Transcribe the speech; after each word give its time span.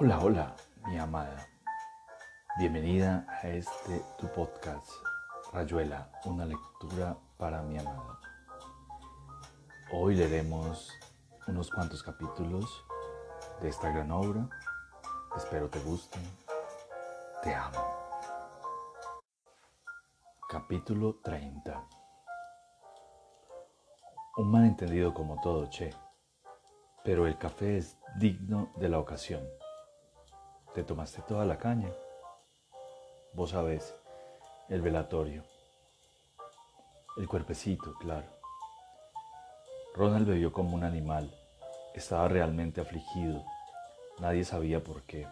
Hola, 0.00 0.20
hola, 0.20 0.54
mi 0.86 0.96
amada. 0.96 1.44
Bienvenida 2.56 3.26
a 3.28 3.48
este 3.48 4.00
tu 4.16 4.28
podcast, 4.28 4.88
Rayuela, 5.52 6.08
una 6.24 6.46
lectura 6.46 7.18
para 7.36 7.62
mi 7.62 7.80
amada. 7.80 8.20
Hoy 9.90 10.14
leeremos 10.14 10.96
unos 11.48 11.68
cuantos 11.68 12.04
capítulos 12.04 12.84
de 13.60 13.70
esta 13.70 13.90
gran 13.90 14.12
obra. 14.12 14.48
Espero 15.36 15.68
te 15.68 15.80
gusten. 15.80 16.22
Te 17.42 17.52
amo. 17.52 17.84
Capítulo 20.48 21.16
30. 21.24 21.88
Un 24.36 24.48
malentendido 24.52 25.12
como 25.12 25.40
todo, 25.40 25.68
che. 25.68 25.90
Pero 27.02 27.26
el 27.26 27.36
café 27.36 27.78
es 27.78 27.98
digno 28.16 28.70
de 28.76 28.90
la 28.90 29.00
ocasión. 29.00 29.42
¿Te 30.78 30.84
tomaste 30.84 31.22
toda 31.22 31.44
la 31.44 31.58
caña? 31.58 31.90
Vos 33.32 33.50
sabés, 33.50 33.96
el 34.68 34.80
velatorio. 34.80 35.42
El 37.16 37.26
cuerpecito, 37.26 37.94
claro. 37.94 38.28
Ronald 39.96 40.28
bebió 40.28 40.52
como 40.52 40.76
un 40.76 40.84
animal. 40.84 41.34
Estaba 41.96 42.28
realmente 42.28 42.80
afligido. 42.80 43.42
Nadie 44.20 44.44
sabía 44.44 44.80
por 44.80 45.02
qué. 45.02 45.26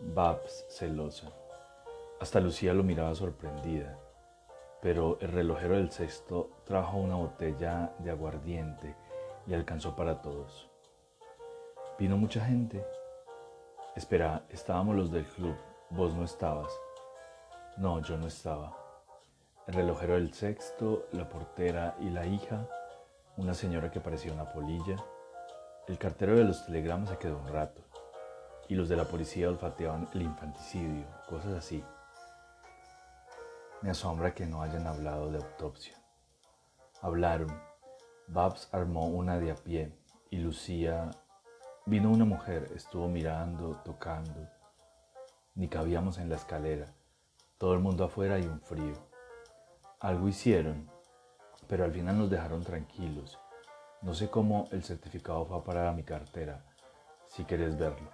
Babs 0.00 0.64
celosa. 0.70 1.30
Hasta 2.18 2.40
Lucía 2.40 2.72
lo 2.72 2.82
miraba 2.82 3.14
sorprendida. 3.14 3.98
Pero 4.80 5.18
el 5.20 5.32
relojero 5.32 5.76
del 5.76 5.90
sexto 5.90 6.62
trajo 6.64 6.96
una 6.96 7.16
botella 7.16 7.92
de 7.98 8.10
aguardiente 8.10 8.96
y 9.46 9.52
alcanzó 9.52 9.94
para 9.94 10.22
todos. 10.22 10.70
¿Vino 11.98 12.16
mucha 12.16 12.42
gente? 12.42 12.82
Espera, 13.96 14.44
estábamos 14.50 14.96
los 14.96 15.12
del 15.12 15.24
club. 15.24 15.56
Vos 15.90 16.14
no 16.14 16.24
estabas. 16.24 16.72
No, 17.76 18.02
yo 18.02 18.16
no 18.18 18.26
estaba. 18.26 18.76
El 19.68 19.74
relojero 19.74 20.14
del 20.14 20.34
sexto, 20.34 21.06
la 21.12 21.28
portera 21.28 21.94
y 22.00 22.10
la 22.10 22.26
hija, 22.26 22.68
una 23.36 23.54
señora 23.54 23.92
que 23.92 24.00
parecía 24.00 24.32
una 24.32 24.52
polilla. 24.52 24.96
El 25.86 25.96
cartero 25.96 26.36
de 26.36 26.42
los 26.42 26.66
telegramas 26.66 27.10
se 27.10 27.18
quedó 27.18 27.38
un 27.38 27.46
rato. 27.46 27.82
Y 28.68 28.74
los 28.74 28.88
de 28.88 28.96
la 28.96 29.04
policía 29.04 29.48
olfateaban 29.48 30.08
el 30.12 30.22
infanticidio, 30.22 31.06
cosas 31.28 31.52
así. 31.52 31.84
Me 33.80 33.90
asombra 33.90 34.34
que 34.34 34.44
no 34.44 34.60
hayan 34.60 34.88
hablado 34.88 35.30
de 35.30 35.38
autopsia. 35.38 35.94
Hablaron. 37.00 37.62
Babs 38.26 38.68
armó 38.72 39.06
una 39.06 39.38
de 39.38 39.52
a 39.52 39.54
pie 39.54 39.92
y 40.30 40.38
Lucía 40.38 41.10
Vino 41.86 42.10
una 42.10 42.24
mujer, 42.24 42.72
estuvo 42.74 43.08
mirando, 43.08 43.76
tocando. 43.84 44.48
Ni 45.54 45.68
cabíamos 45.68 46.16
en 46.16 46.30
la 46.30 46.36
escalera. 46.36 46.86
Todo 47.58 47.74
el 47.74 47.80
mundo 47.80 48.04
afuera 48.04 48.38
y 48.38 48.46
un 48.46 48.58
frío. 48.62 48.94
Algo 50.00 50.26
hicieron, 50.26 50.90
pero 51.68 51.84
al 51.84 51.92
final 51.92 52.16
nos 52.16 52.30
dejaron 52.30 52.64
tranquilos. 52.64 53.38
No 54.00 54.14
sé 54.14 54.30
cómo 54.30 54.66
el 54.72 54.82
certificado 54.82 55.44
fue 55.44 55.58
a 55.58 55.62
parar 55.62 55.88
a 55.88 55.92
mi 55.92 56.04
cartera, 56.04 56.64
si 57.26 57.44
quieres 57.44 57.78
verlo. 57.78 58.10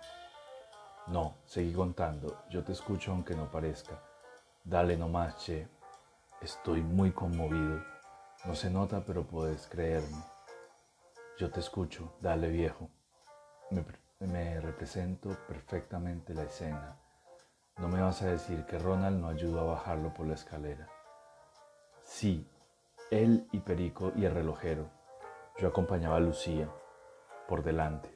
No, 1.07 1.37
seguí 1.47 1.73
contando, 1.73 2.43
yo 2.51 2.65
te 2.65 2.73
escucho 2.73 3.13
aunque 3.13 3.37
no 3.37 3.53
parezca. 3.53 4.03
Dale 4.65 4.97
nomás, 4.97 5.37
che. 5.37 5.69
Estoy 6.43 6.83
muy 6.83 7.13
conmovido. 7.13 7.85
No 8.45 8.57
se 8.57 8.69
nota, 8.69 9.05
pero 9.05 9.25
puedes 9.29 9.69
creerme. 9.69 10.25
Yo 11.39 11.53
te 11.53 11.61
escucho, 11.61 12.17
dale 12.21 12.49
viejo. 12.49 12.91
Me, 13.71 14.61
represento 14.61 15.31
perfectamente 15.47 16.35
la 16.35 16.43
escena. 16.43 16.97
No 17.79 17.89
me 17.89 18.03
vas 18.03 18.21
a 18.23 18.27
decir 18.27 18.67
que 18.67 18.79
Ronald 18.79 19.21
no 19.21 19.29
ayudó 19.29 19.61
a 19.61 19.75
bajarlo 19.75 20.13
por 20.13 20.27
la 20.27 20.35
escalera. 20.35 20.89
Sí, 22.03 22.51
él 23.13 23.47
y 23.53 23.61
Perico 23.61 24.13
y 24.17 24.25
el 24.25 24.35
relojero. 24.35 24.91
Yo 25.59 25.69
acompañaba 25.69 26.17
a 26.17 26.21
Lucía 26.21 26.69
por 27.47 27.63
delante 27.63 28.13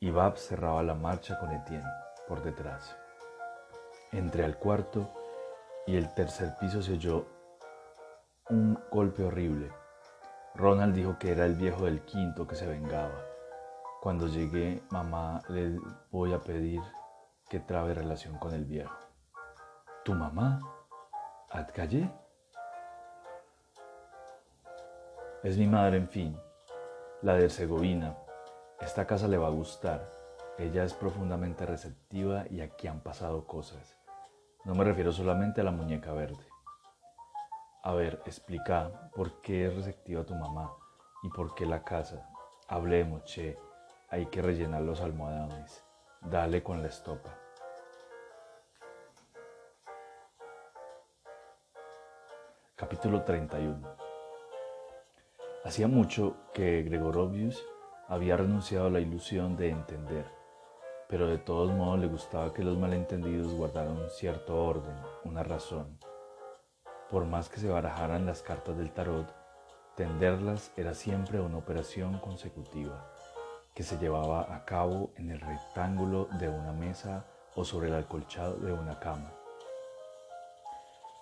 y 0.00 0.10
Bab 0.10 0.38
cerraba 0.38 0.82
la 0.82 0.94
marcha 0.94 1.38
con 1.38 1.52
Etienne 1.52 1.90
por 2.26 2.42
detrás. 2.42 2.96
Entré 4.12 4.44
al 4.44 4.58
cuarto 4.58 5.12
y 5.86 5.96
el 5.96 6.14
tercer 6.14 6.56
piso 6.58 6.80
se 6.80 6.94
oyó 6.94 7.26
un 8.48 8.78
golpe 8.90 9.22
horrible. 9.22 9.70
Ronald 10.54 10.94
dijo 10.94 11.18
que 11.18 11.32
era 11.32 11.44
el 11.44 11.56
viejo 11.56 11.84
del 11.84 12.00
quinto 12.06 12.46
que 12.46 12.54
se 12.54 12.66
vengaba. 12.66 13.25
Cuando 14.06 14.28
llegué, 14.28 14.84
mamá 14.90 15.42
le 15.48 15.80
voy 16.12 16.32
a 16.32 16.38
pedir 16.38 16.80
que 17.48 17.58
trabe 17.58 17.92
relación 17.92 18.38
con 18.38 18.54
el 18.54 18.64
viejo. 18.64 18.94
¿Tu 20.04 20.14
mamá? 20.14 20.60
calle? 21.74 22.08
Es 25.42 25.58
mi 25.58 25.66
madre, 25.66 25.96
en 25.96 26.08
fin, 26.08 26.40
la 27.20 27.34
de 27.34 27.46
Herzegovina. 27.46 28.16
Esta 28.80 29.08
casa 29.08 29.26
le 29.26 29.38
va 29.38 29.48
a 29.48 29.50
gustar. 29.50 30.08
Ella 30.56 30.84
es 30.84 30.94
profundamente 30.94 31.66
receptiva 31.66 32.44
y 32.48 32.60
aquí 32.60 32.86
han 32.86 33.00
pasado 33.00 33.44
cosas. 33.44 33.98
No 34.64 34.76
me 34.76 34.84
refiero 34.84 35.10
solamente 35.10 35.62
a 35.62 35.64
la 35.64 35.72
muñeca 35.72 36.12
verde. 36.12 36.46
A 37.82 37.92
ver, 37.92 38.22
explica 38.24 39.10
por 39.16 39.40
qué 39.40 39.66
es 39.66 39.74
receptiva 39.74 40.24
tu 40.24 40.36
mamá 40.36 40.72
y 41.24 41.28
por 41.30 41.56
qué 41.56 41.66
la 41.66 41.82
casa. 41.82 42.30
Hablemos, 42.68 43.24
che. 43.24 43.65
Hay 44.08 44.26
que 44.26 44.40
rellenar 44.40 44.82
los 44.82 45.00
almohadones. 45.00 45.84
Dale 46.20 46.62
con 46.62 46.80
la 46.80 46.86
estopa. 46.86 47.36
Capítulo 52.76 53.24
31 53.24 53.96
Hacía 55.64 55.88
mucho 55.88 56.36
que 56.54 56.84
Gregorovius 56.84 57.60
había 58.06 58.36
renunciado 58.36 58.86
a 58.86 58.90
la 58.90 59.00
ilusión 59.00 59.56
de 59.56 59.70
entender, 59.70 60.26
pero 61.08 61.26
de 61.26 61.38
todos 61.38 61.72
modos 61.72 61.98
le 61.98 62.06
gustaba 62.06 62.54
que 62.54 62.62
los 62.62 62.78
malentendidos 62.78 63.52
guardaran 63.54 64.08
cierto 64.10 64.64
orden, 64.64 64.94
una 65.24 65.42
razón. 65.42 65.98
Por 67.10 67.24
más 67.24 67.48
que 67.48 67.58
se 67.58 67.68
barajaran 67.68 68.24
las 68.24 68.42
cartas 68.42 68.78
del 68.78 68.92
tarot, 68.92 69.34
tenderlas 69.96 70.70
era 70.76 70.94
siempre 70.94 71.40
una 71.40 71.58
operación 71.58 72.20
consecutiva 72.20 73.10
que 73.76 73.82
se 73.82 73.98
llevaba 73.98 74.56
a 74.56 74.64
cabo 74.64 75.12
en 75.16 75.30
el 75.30 75.38
rectángulo 75.38 76.30
de 76.40 76.48
una 76.48 76.72
mesa 76.72 77.26
o 77.54 77.62
sobre 77.62 77.88
el 77.88 77.94
acolchado 77.94 78.56
de 78.56 78.72
una 78.72 78.98
cama. 78.98 79.30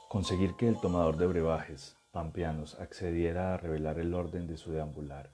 Conseguir 0.08 0.54
que 0.54 0.68
el 0.68 0.80
tomador 0.80 1.16
de 1.16 1.26
brebajes, 1.26 1.96
pampeanos, 2.12 2.78
accediera 2.78 3.52
a 3.52 3.56
revelar 3.56 3.98
el 3.98 4.14
orden 4.14 4.46
de 4.46 4.56
su 4.56 4.70
deambular. 4.70 5.32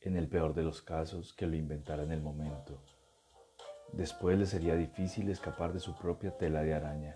En 0.00 0.16
el 0.16 0.28
peor 0.28 0.54
de 0.54 0.62
los 0.62 0.80
casos, 0.80 1.34
que 1.34 1.46
lo 1.46 1.56
inventara 1.56 2.04
en 2.04 2.12
el 2.12 2.22
momento. 2.22 2.82
Después 3.92 4.38
le 4.38 4.46
sería 4.46 4.76
difícil 4.76 5.28
escapar 5.28 5.74
de 5.74 5.80
su 5.80 5.94
propia 5.94 6.38
tela 6.38 6.62
de 6.62 6.72
araña. 6.72 7.12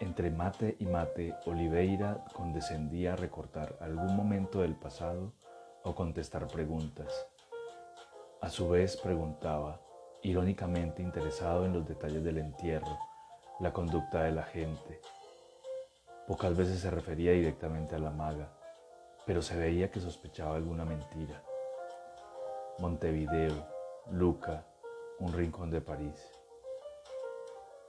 Entre 0.00 0.32
mate 0.32 0.74
y 0.80 0.86
mate, 0.86 1.36
Oliveira 1.46 2.24
condescendía 2.32 3.12
a 3.12 3.16
recortar 3.16 3.76
algún 3.80 4.16
momento 4.16 4.62
del 4.62 4.74
pasado 4.74 5.32
o 5.84 5.94
contestar 5.94 6.46
preguntas. 6.48 7.26
A 8.40 8.48
su 8.48 8.68
vez 8.68 8.96
preguntaba, 8.96 9.80
irónicamente 10.22 11.02
interesado 11.02 11.64
en 11.64 11.72
los 11.72 11.86
detalles 11.86 12.22
del 12.22 12.38
entierro, 12.38 12.98
la 13.60 13.72
conducta 13.72 14.22
de 14.22 14.32
la 14.32 14.44
gente. 14.44 15.00
Pocas 16.26 16.56
veces 16.56 16.80
se 16.80 16.90
refería 16.90 17.32
directamente 17.32 17.94
a 17.94 17.98
la 17.98 18.10
maga, 18.10 18.48
pero 19.26 19.42
se 19.42 19.56
veía 19.56 19.90
que 19.90 20.00
sospechaba 20.00 20.56
alguna 20.56 20.84
mentira. 20.84 21.42
Montevideo, 22.78 23.66
Luca, 24.10 24.64
un 25.18 25.32
rincón 25.32 25.70
de 25.70 25.80
París. 25.80 26.32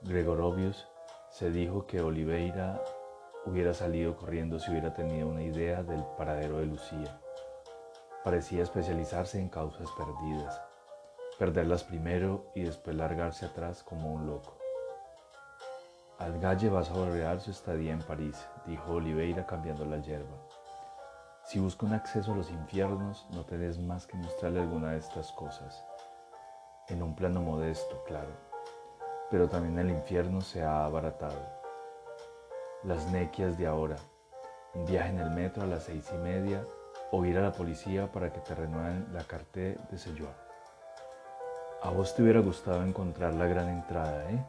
Gregorovius 0.02 0.86
se 1.30 1.50
dijo 1.50 1.86
que 1.86 2.00
Oliveira 2.00 2.82
hubiera 3.46 3.74
salido 3.74 4.16
corriendo 4.16 4.58
si 4.58 4.70
hubiera 4.70 4.94
tenido 4.94 5.28
una 5.28 5.42
idea 5.42 5.82
del 5.82 6.04
paradero 6.16 6.58
de 6.58 6.66
Lucía. 6.66 7.20
Parecía 8.24 8.62
especializarse 8.62 9.38
en 9.38 9.50
causas 9.50 9.90
perdidas, 9.90 10.58
perderlas 11.38 11.84
primero 11.84 12.46
y 12.54 12.62
después 12.62 12.96
largarse 12.96 13.44
atrás 13.44 13.82
como 13.82 14.14
un 14.14 14.26
loco. 14.26 14.56
Algalle 16.18 16.70
va 16.70 16.80
a 16.80 16.84
saborear 16.84 17.38
su 17.42 17.50
estadía 17.50 17.92
en 17.92 18.00
París, 18.00 18.42
dijo 18.64 18.92
Oliveira 18.92 19.44
cambiando 19.44 19.84
la 19.84 19.98
hierba. 19.98 20.38
Si 21.44 21.60
busca 21.60 21.84
un 21.84 21.92
acceso 21.92 22.32
a 22.32 22.36
los 22.36 22.50
infiernos, 22.50 23.26
no 23.28 23.44
tenés 23.44 23.78
más 23.78 24.06
que 24.06 24.16
mostrarle 24.16 24.62
alguna 24.62 24.92
de 24.92 24.98
estas 25.00 25.30
cosas. 25.32 25.84
En 26.88 27.02
un 27.02 27.14
plano 27.14 27.42
modesto, 27.42 28.02
claro. 28.06 28.30
Pero 29.30 29.50
también 29.50 29.78
el 29.78 29.90
infierno 29.90 30.40
se 30.40 30.62
ha 30.62 30.86
abaratado. 30.86 31.46
Las 32.84 33.04
nequias 33.12 33.58
de 33.58 33.66
ahora. 33.66 33.96
Un 34.72 34.86
viaje 34.86 35.10
en 35.10 35.18
el 35.18 35.30
metro 35.30 35.64
a 35.64 35.66
las 35.66 35.82
seis 35.82 36.10
y 36.10 36.16
media 36.16 36.64
o 37.10 37.24
ir 37.24 37.38
a 37.38 37.42
la 37.42 37.52
policía 37.52 38.10
para 38.10 38.32
que 38.32 38.40
te 38.40 38.54
renueven 38.54 39.06
la 39.12 39.24
carta 39.24 39.60
de 39.60 39.98
sello. 39.98 40.28
A 41.82 41.90
vos 41.90 42.14
te 42.14 42.22
hubiera 42.22 42.40
gustado 42.40 42.82
encontrar 42.82 43.34
la 43.34 43.46
gran 43.46 43.68
entrada, 43.68 44.30
¿eh? 44.30 44.44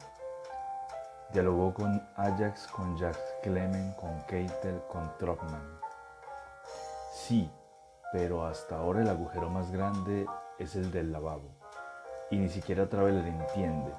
Dialogó 1.34 1.74
con 1.74 2.02
Ajax, 2.16 2.68
con 2.68 2.98
Jacques 2.98 3.36
Clement, 3.44 3.96
con 3.98 4.22
Keitel, 4.22 4.82
con 4.88 5.12
Trockman. 5.18 5.80
Sí, 7.12 7.52
pero 8.14 8.46
hasta 8.46 8.78
ahora 8.78 9.02
el 9.02 9.10
agujero 9.10 9.50
más 9.50 9.72
grande 9.72 10.26
es 10.58 10.76
el 10.76 10.92
del 10.92 11.12
lavabo. 11.12 11.50
Y 12.32 12.38
ni 12.38 12.48
siquiera 12.48 12.88
Traveler 12.88 13.26
entiende. 13.26 13.94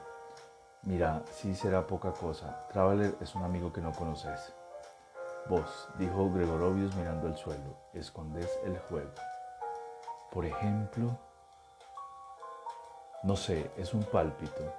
Mira, 0.85 1.23
sí 1.31 1.55
será 1.55 1.87
poca 1.87 2.13
cosa. 2.13 2.67
Traveler 2.73 3.17
es 3.21 3.35
un 3.35 3.43
amigo 3.43 3.73
que 3.73 3.81
no 3.81 3.93
conoces. 3.93 4.55
Vos, 5.49 5.89
dijo 5.97 6.29
Gregorovius 6.33 6.93
mirando 6.97 7.29
el 7.29 7.37
suelo, 7.37 7.77
escondes 7.95 8.59
el 8.65 8.77
juego. 8.81 9.13
Por 10.33 10.45
ejemplo, 10.45 11.17
no 13.23 13.37
sé, 13.37 13.71
es 13.77 13.95
un 13.95 14.03
pálpito. 14.03 14.75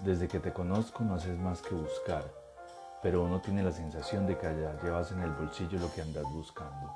Desde 0.00 0.28
que 0.28 0.38
te 0.38 0.52
conozco 0.52 1.02
no 1.02 1.14
haces 1.14 1.38
más 1.38 1.62
que 1.62 1.74
buscar, 1.74 2.24
pero 3.00 3.22
uno 3.22 3.40
tiene 3.40 3.62
la 3.62 3.72
sensación 3.72 4.26
de 4.26 4.36
que 4.36 4.46
allá 4.46 4.78
llevas 4.82 5.12
en 5.12 5.22
el 5.22 5.32
bolsillo 5.32 5.78
lo 5.78 5.90
que 5.90 6.02
andas 6.02 6.24
buscando. 6.24 6.92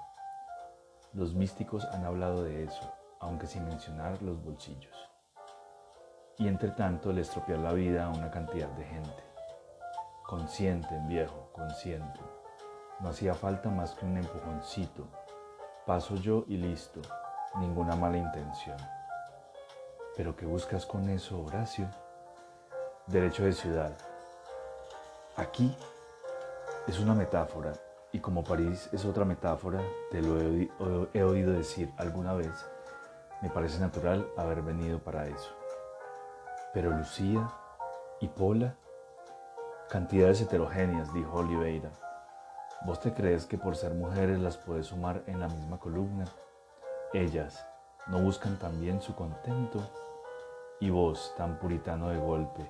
Los 1.15 1.33
místicos 1.33 1.87
han 1.87 2.05
hablado 2.05 2.45
de 2.45 2.65
eso, 2.65 2.93
aunque 3.21 3.47
sin 3.47 3.65
mencionar 3.65 4.21
los 4.21 4.45
bolsillos. 4.45 4.95
Y 6.37 6.49
entre 6.49 6.69
tanto 6.73 7.13
le 7.15 7.23
estropear 7.23 7.61
la 7.61 7.73
vida 7.73 8.05
a 8.05 8.11
una 8.11 8.31
cantidad 8.31 8.69
de 8.69 8.85
gente. 8.85 9.25
Consciente, 10.27 11.01
viejo, 11.09 11.51
consciente. 11.55 12.40
No 13.01 13.09
hacía 13.09 13.35
falta 13.35 13.71
más 13.71 13.93
que 13.93 14.05
un 14.05 14.17
empujoncito. 14.19 15.07
Paso 15.87 16.17
yo 16.17 16.45
y 16.49 16.57
listo. 16.57 17.01
Ninguna 17.59 17.97
mala 17.97 18.19
intención. 18.19 18.77
¿Pero 20.17 20.37
qué 20.37 20.45
buscas 20.45 20.85
con 20.85 21.09
eso, 21.09 21.43
Horacio? 21.43 21.89
Derecho 23.07 23.45
de 23.45 23.53
ciudad. 23.53 23.97
Aquí 25.37 25.75
es 26.87 26.99
una 26.99 27.15
metáfora 27.15 27.73
y 28.13 28.19
como 28.19 28.45
París 28.45 28.89
es 28.93 29.05
otra 29.05 29.25
metáfora, 29.25 29.81
te 30.11 30.21
lo 30.21 30.41
he, 30.41 31.23
oído 31.23 31.53
decir 31.53 31.93
alguna 31.97 32.35
vez, 32.35 32.51
me 33.41 33.49
parece 33.49 33.79
natural 33.79 34.29
haber 34.37 34.63
venido 34.63 34.99
para 34.99 35.27
eso. 35.27 35.57
Pero 36.75 36.91
Lucía 36.91 37.49
y 38.21 38.29
Pola, 38.29 38.75
cantidades 39.89 40.41
heterogéneas, 40.41 41.13
dijo 41.15 41.39
Oliveira. 41.39 41.91
¿Vos 42.83 42.99
te 42.99 43.13
crees 43.13 43.45
que 43.45 43.59
por 43.59 43.77
ser 43.77 43.93
mujeres 43.93 44.39
las 44.39 44.57
puedes 44.57 44.87
sumar 44.87 45.23
en 45.27 45.39
la 45.39 45.49
misma 45.49 45.79
columna? 45.79 46.25
Ellas 47.13 47.63
no 48.07 48.21
buscan 48.21 48.59
también 48.59 49.03
su 49.03 49.15
contento. 49.15 49.81
Y 50.81 50.89
vos, 50.89 51.35
tan 51.37 51.59
puritano 51.59 52.09
de 52.09 52.17
golpe, 52.17 52.67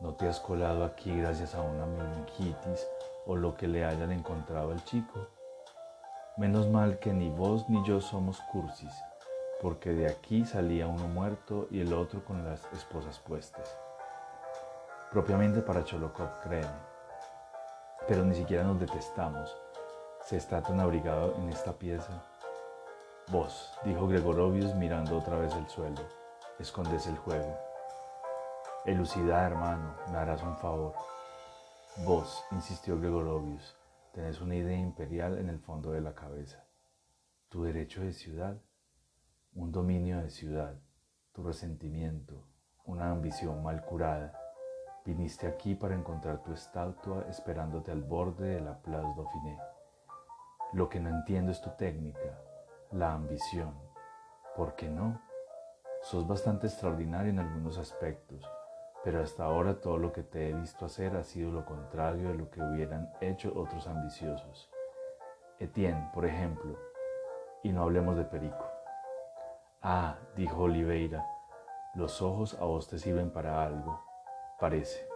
¿no 0.00 0.12
te 0.12 0.28
has 0.28 0.38
colado 0.38 0.84
aquí 0.84 1.18
gracias 1.18 1.54
a 1.54 1.62
una 1.62 1.86
meningitis 1.86 2.86
o 3.24 3.36
lo 3.36 3.56
que 3.56 3.66
le 3.66 3.86
hayan 3.86 4.12
encontrado 4.12 4.70
al 4.70 4.84
chico? 4.84 5.28
Menos 6.36 6.68
mal 6.68 6.98
que 6.98 7.14
ni 7.14 7.30
vos 7.30 7.66
ni 7.70 7.82
yo 7.86 8.02
somos 8.02 8.40
cursis, 8.52 8.92
porque 9.62 9.94
de 9.94 10.08
aquí 10.08 10.44
salía 10.44 10.86
uno 10.86 11.08
muerto 11.08 11.68
y 11.70 11.80
el 11.80 11.94
otro 11.94 12.22
con 12.22 12.44
las 12.44 12.70
esposas 12.74 13.18
puestas. 13.18 13.78
Propiamente 15.10 15.62
para 15.62 15.84
Cholokov, 15.84 16.42
créeme 16.42 16.93
pero 18.06 18.24
ni 18.24 18.34
siquiera 18.34 18.64
nos 18.64 18.78
detestamos. 18.80 19.56
Se 20.22 20.36
está 20.36 20.62
tan 20.62 20.80
abrigado 20.80 21.34
en 21.36 21.48
esta 21.48 21.72
pieza. 21.72 22.22
Vos, 23.30 23.72
dijo 23.84 24.06
Gregorovius 24.06 24.74
mirando 24.74 25.18
otra 25.18 25.38
vez 25.38 25.54
el 25.54 25.66
suelo, 25.68 26.02
escondes 26.58 27.06
el 27.06 27.16
juego. 27.16 27.56
Elucida, 28.84 29.46
hermano, 29.46 29.96
me 30.10 30.18
harás 30.18 30.42
un 30.42 30.56
favor. 30.58 30.94
Vos, 32.04 32.44
insistió 32.50 32.98
Gregorovius, 32.98 33.76
tenés 34.12 34.40
una 34.40 34.56
idea 34.56 34.76
imperial 34.78 35.38
en 35.38 35.48
el 35.48 35.58
fondo 35.58 35.90
de 35.92 36.02
la 36.02 36.14
cabeza. 36.14 36.64
Tu 37.48 37.62
derecho 37.64 38.02
de 38.02 38.12
ciudad, 38.12 38.60
un 39.54 39.72
dominio 39.72 40.20
de 40.20 40.28
ciudad, 40.28 40.78
tu 41.32 41.42
resentimiento, 41.42 42.46
una 42.84 43.10
ambición 43.10 43.62
mal 43.62 43.82
curada 43.84 44.43
Viniste 45.06 45.46
aquí 45.46 45.74
para 45.74 45.94
encontrar 45.94 46.38
tu 46.42 46.54
estatua 46.54 47.26
esperándote 47.28 47.90
al 47.90 48.00
borde 48.00 48.54
de 48.54 48.60
la 48.62 48.78
Place 48.78 49.12
Dauphiné. 49.14 49.58
Lo 50.72 50.88
que 50.88 50.98
no 50.98 51.10
entiendo 51.10 51.52
es 51.52 51.60
tu 51.60 51.68
técnica, 51.76 52.40
la 52.90 53.12
ambición. 53.12 53.74
¿Por 54.56 54.74
qué 54.76 54.88
no? 54.88 55.20
Sos 56.00 56.26
bastante 56.26 56.68
extraordinario 56.68 57.30
en 57.30 57.38
algunos 57.38 57.76
aspectos, 57.76 58.48
pero 59.04 59.22
hasta 59.22 59.44
ahora 59.44 59.78
todo 59.78 59.98
lo 59.98 60.10
que 60.10 60.22
te 60.22 60.48
he 60.48 60.54
visto 60.54 60.86
hacer 60.86 61.16
ha 61.16 61.22
sido 61.22 61.52
lo 61.52 61.66
contrario 61.66 62.30
de 62.30 62.36
lo 62.36 62.50
que 62.50 62.62
hubieran 62.62 63.12
hecho 63.20 63.52
otros 63.54 63.86
ambiciosos. 63.86 64.70
Etienne, 65.58 66.10
por 66.14 66.24
ejemplo, 66.24 66.78
y 67.62 67.72
no 67.72 67.82
hablemos 67.82 68.16
de 68.16 68.24
Perico. 68.24 68.64
Ah, 69.82 70.16
dijo 70.34 70.62
Oliveira, 70.62 71.26
los 71.94 72.22
ojos 72.22 72.54
a 72.58 72.64
vos 72.64 72.88
te 72.88 72.98
sirven 72.98 73.30
para 73.30 73.62
algo 73.62 74.03
parece. 74.64 75.06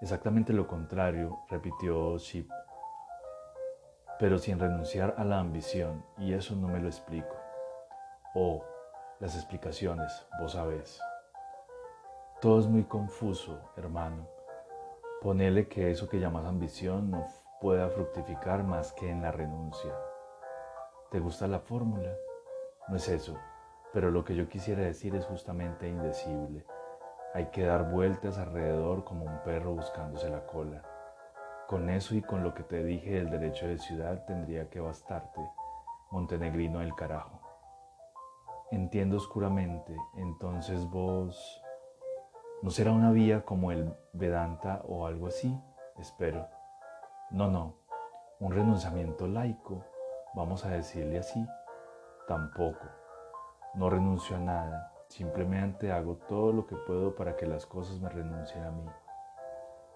Exactamente 0.00 0.52
lo 0.52 0.68
contrario, 0.68 1.40
repitió 1.50 2.16
Chip, 2.16 2.48
pero 4.20 4.38
sin 4.38 4.60
renunciar 4.60 5.16
a 5.18 5.24
la 5.24 5.40
ambición, 5.40 6.06
y 6.16 6.32
eso 6.32 6.54
no 6.54 6.68
me 6.68 6.78
lo 6.78 6.86
explico. 6.86 7.34
Oh, 8.36 8.62
las 9.18 9.34
explicaciones, 9.34 10.24
vos 10.40 10.52
sabés. 10.52 11.00
Todo 12.40 12.60
es 12.60 12.68
muy 12.68 12.84
confuso, 12.84 13.58
hermano. 13.76 14.28
Ponele 15.20 15.66
que 15.66 15.90
eso 15.90 16.08
que 16.08 16.20
llamas 16.20 16.44
ambición 16.44 17.10
no 17.10 17.26
pueda 17.60 17.88
fructificar 17.88 18.62
más 18.62 18.92
que 18.92 19.10
en 19.10 19.22
la 19.22 19.32
renuncia. 19.32 19.92
¿Te 21.10 21.18
gusta 21.18 21.48
la 21.48 21.58
fórmula? 21.58 22.12
No 22.86 22.94
es 22.94 23.08
eso, 23.08 23.36
pero 23.92 24.12
lo 24.12 24.24
que 24.24 24.36
yo 24.36 24.48
quisiera 24.48 24.82
decir 24.82 25.16
es 25.16 25.26
justamente 25.26 25.88
indecible. 25.88 26.64
Hay 27.34 27.46
que 27.46 27.64
dar 27.64 27.90
vueltas 27.90 28.36
alrededor 28.36 29.04
como 29.04 29.24
un 29.24 29.38
perro 29.42 29.74
buscándose 29.74 30.28
la 30.28 30.44
cola. 30.44 30.82
Con 31.66 31.88
eso 31.88 32.14
y 32.14 32.20
con 32.20 32.42
lo 32.42 32.52
que 32.52 32.62
te 32.62 32.84
dije 32.84 33.12
del 33.12 33.30
derecho 33.30 33.66
de 33.66 33.78
ciudad 33.78 34.26
tendría 34.26 34.68
que 34.68 34.80
bastarte, 34.80 35.40
montenegrino 36.10 36.80
del 36.80 36.94
carajo. 36.94 37.40
Entiendo 38.70 39.16
oscuramente, 39.16 39.96
entonces 40.16 40.86
vos... 40.90 41.62
¿No 42.60 42.70
será 42.70 42.92
una 42.92 43.10
vía 43.10 43.46
como 43.46 43.72
el 43.72 43.96
Vedanta 44.12 44.82
o 44.84 45.06
algo 45.06 45.28
así? 45.28 45.58
Espero. 45.96 46.46
No, 47.30 47.50
no, 47.50 47.76
un 48.40 48.52
renunciamiento 48.52 49.26
laico, 49.26 49.82
vamos 50.34 50.66
a 50.66 50.68
decirle 50.68 51.18
así. 51.18 51.44
Tampoco. 52.28 52.86
No 53.74 53.88
renuncio 53.88 54.36
a 54.36 54.38
nada 54.38 54.91
Simplemente 55.12 55.92
hago 55.92 56.16
todo 56.26 56.54
lo 56.54 56.66
que 56.66 56.74
puedo 56.74 57.14
para 57.14 57.36
que 57.36 57.46
las 57.46 57.66
cosas 57.66 58.00
me 58.00 58.08
renuncien 58.08 58.64
a 58.64 58.70
mí. 58.70 58.86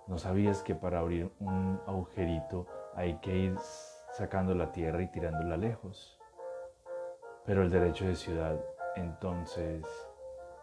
¿No 0.07 0.19
sabías 0.19 0.63
que 0.63 0.75
para 0.75 0.99
abrir 0.99 1.33
un 1.41 1.81
agujerito 1.87 2.67
hay 2.95 3.17
que 3.21 3.35
ir 3.35 3.57
sacando 4.11 4.55
la 4.55 4.73
tierra 4.73 5.03
y 5.03 5.11
tirándola 5.11 5.57
lejos? 5.57 6.21
Pero 7.47 7.63
el 7.63 7.71
derecho 7.71 8.05
de 8.05 8.15
ciudad, 8.15 8.63
entonces, 8.95 9.87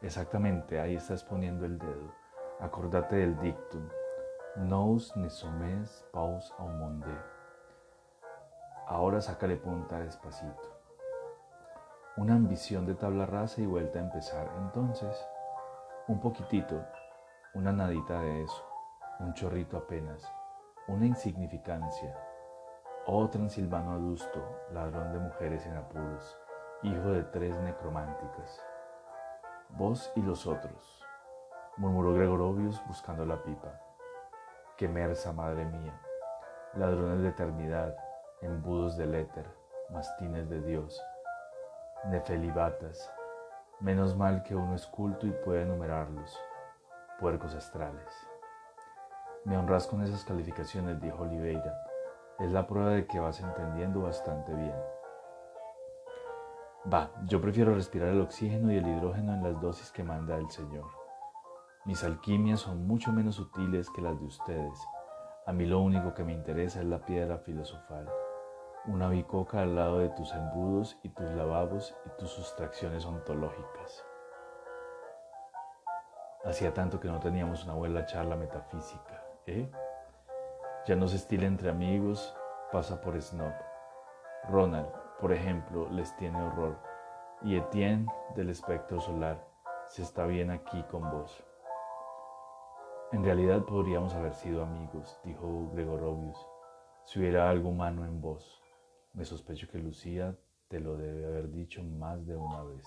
exactamente 0.03 0.79
ahí 0.79 0.98
estás 0.98 1.24
poniendo 1.24 1.65
el 1.65 1.79
dedo. 1.79 2.13
Acordate 2.60 3.15
del 3.15 3.39
dictum. 3.39 3.89
Nous 4.57 5.17
ne 5.17 5.29
sommes 5.29 6.05
pas 6.12 6.53
au 6.60 6.67
monde. 6.67 7.17
Ahora 8.86 9.19
sácale 9.19 9.55
punta 9.55 9.98
despacito 9.98 10.73
una 12.15 12.36
ambición 12.36 12.86
de 12.86 12.93
tabla 12.93 13.25
rasa 13.25 13.62
y 13.62 13.65
vuelta 13.65 13.98
a 13.98 14.03
empezar. 14.03 14.48
Entonces, 14.60 15.27
un 16.08 16.20
poquitito, 16.20 16.86
una 17.55 17.72
nadita 17.72 18.20
de 18.20 18.43
eso, 18.43 18.63
un 19.20 19.34
chorrito 19.34 19.77
apenas, 19.77 20.24
una 20.88 21.08
insignificancia. 21.08 22.15
Oh 23.08 23.27
Transilvano 23.29 23.93
adusto, 23.93 24.41
ladrón 24.72 25.12
de 25.12 25.20
mujeres 25.20 25.65
en 25.65 25.75
apuros, 25.75 26.38
hijo 26.84 27.10
de 27.10 27.24
tres 27.24 27.60
necrománticas. 27.62 28.62
Vos 29.70 30.12
y 30.15 30.22
los 30.22 30.46
otros, 30.46 31.03
murmuró 31.77 32.13
Gregorovius 32.13 32.79
buscando 32.86 33.25
la 33.25 33.41
pipa. 33.41 33.82
Qué 34.77 34.88
merza, 34.88 35.34
madre 35.34 35.65
mía, 35.65 36.00
ladrones 36.75 37.24
de 37.24 37.29
eternidad, 37.29 37.96
embudos 38.41 38.98
del 38.98 39.15
éter, 39.15 39.48
mastines 39.89 40.48
de 40.50 40.62
Dios, 40.62 41.01
nefelibatas. 42.10 43.12
Menos 43.79 44.15
mal 44.15 44.43
que 44.43 44.55
uno 44.55 44.75
es 44.75 44.86
culto 44.88 45.25
y 45.25 45.31
puede 45.31 45.63
enumerarlos. 45.63 46.38
Puercos 47.19 47.55
astrales. 47.55 48.13
Me 49.45 49.57
honras 49.57 49.88
con 49.88 50.01
esas 50.01 50.24
calificaciones, 50.24 51.01
dijo 51.01 51.24
Oliveira. 51.24 51.74
Es 52.39 52.51
la 52.51 52.65
prueba 52.65 52.91
de 52.91 53.07
que 53.07 53.19
vas 53.19 53.39
entendiendo 53.39 54.01
bastante 54.01 54.53
bien. 54.53 54.75
Va, 56.91 57.12
yo 57.25 57.39
prefiero 57.41 57.74
respirar 57.74 58.10
el 58.10 58.22
oxígeno 58.22 58.72
y 58.72 58.77
el 58.77 58.88
hidrógeno 58.88 59.33
en 59.33 59.43
las 59.43 59.62
dosis 59.62 59.91
que 59.91 60.03
manda 60.03 60.36
el 60.38 60.50
Señor. 60.50 60.86
Mis 61.86 62.03
alquimias 62.03 62.62
son 62.62 62.86
mucho 62.88 63.12
menos 63.12 63.36
sutiles 63.36 63.89
que 63.89 64.01
las 64.01 64.19
de 64.19 64.25
ustedes. 64.25 64.88
A 65.45 65.53
mí 65.53 65.65
lo 65.65 65.79
único 65.79 66.13
que 66.13 66.24
me 66.24 66.33
interesa 66.33 66.79
es 66.79 66.86
la 66.86 67.05
piedra 67.05 67.38
filosofal, 67.38 68.10
una 68.86 69.08
bicoca 69.08 69.62
al 69.62 69.75
lado 69.75 70.00
de 70.00 70.10
tus 70.10 70.34
embudos 70.34 70.98
y 71.04 71.10
tus 71.10 71.30
lavabos 71.32 71.96
y 72.06 72.10
tus 72.18 72.32
sustracciones 72.32 73.06
ontológicas. 73.06 74.06
Hacía 76.44 76.74
tanto 76.74 77.00
que 77.00 77.08
no 77.08 77.22
teníamos 77.22 77.63
una 77.63 77.75
buena 77.75 78.06
charla 78.06 78.36
metafísica, 78.36 79.24
¿eh? 79.46 79.72
Ya 80.86 80.98
no 80.98 81.08
se 81.08 81.16
estila 81.16 81.46
entre 81.46 81.70
amigos, 81.70 82.36
pasa 82.74 83.00
por 83.00 83.20
snob. 83.22 83.54
Ronald, 84.50 84.90
por 85.22 85.32
ejemplo, 85.32 85.88
les 85.90 86.13
tiene 86.18 86.42
horror. 86.42 86.78
Y 87.42 87.56
Etienne, 87.56 88.06
del 88.36 88.50
espectro 88.50 89.00
solar, 89.00 89.48
se 89.88 90.02
está 90.02 90.25
bien 90.25 90.52
aquí 90.52 90.84
con 90.92 91.10
vos. 91.10 91.46
En 93.13 93.24
realidad 93.24 93.63
podríamos 93.63 94.13
haber 94.16 94.34
sido 94.34 94.63
amigos, 94.63 95.22
dijo 95.24 95.70
Gregorovius, 95.72 96.48
si 97.06 97.20
hubiera 97.20 97.50
algo 97.50 97.70
humano 97.70 98.04
en 98.04 98.20
vos. 98.20 98.62
Me 99.13 99.25
sospecho 99.25 99.67
que 99.70 99.77
Lucía 99.77 100.36
te 100.67 100.79
lo 100.79 100.98
debe 100.98 101.27
haber 101.27 101.51
dicho 101.51 101.84
más 101.84 102.25
de 102.25 102.36
una 102.36 102.63
vez. 102.63 102.84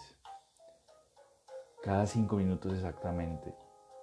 Cada 1.84 2.04
cinco 2.06 2.34
minutos 2.34 2.72
exactamente. 2.72 3.54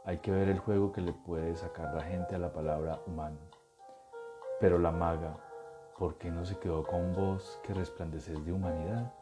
Hay 0.06 0.20
que 0.20 0.32
ver 0.32 0.48
el 0.48 0.60
juego 0.60 0.94
que 0.94 1.02
le 1.02 1.12
puede 1.12 1.54
sacar 1.58 1.94
la 1.94 2.02
gente 2.02 2.36
a 2.36 2.40
la 2.40 2.54
palabra 2.54 3.02
humano. 3.08 3.40
Pero 4.62 4.80
la 4.80 4.92
maga, 4.92 5.36
¿por 6.00 6.18
qué 6.18 6.32
no 6.32 6.46
se 6.46 6.58
quedó 6.60 6.88
con 6.88 7.14
vos 7.14 7.60
que 7.62 7.74
resplandeces 7.74 8.46
de 8.46 8.54
humanidad? 8.54 9.14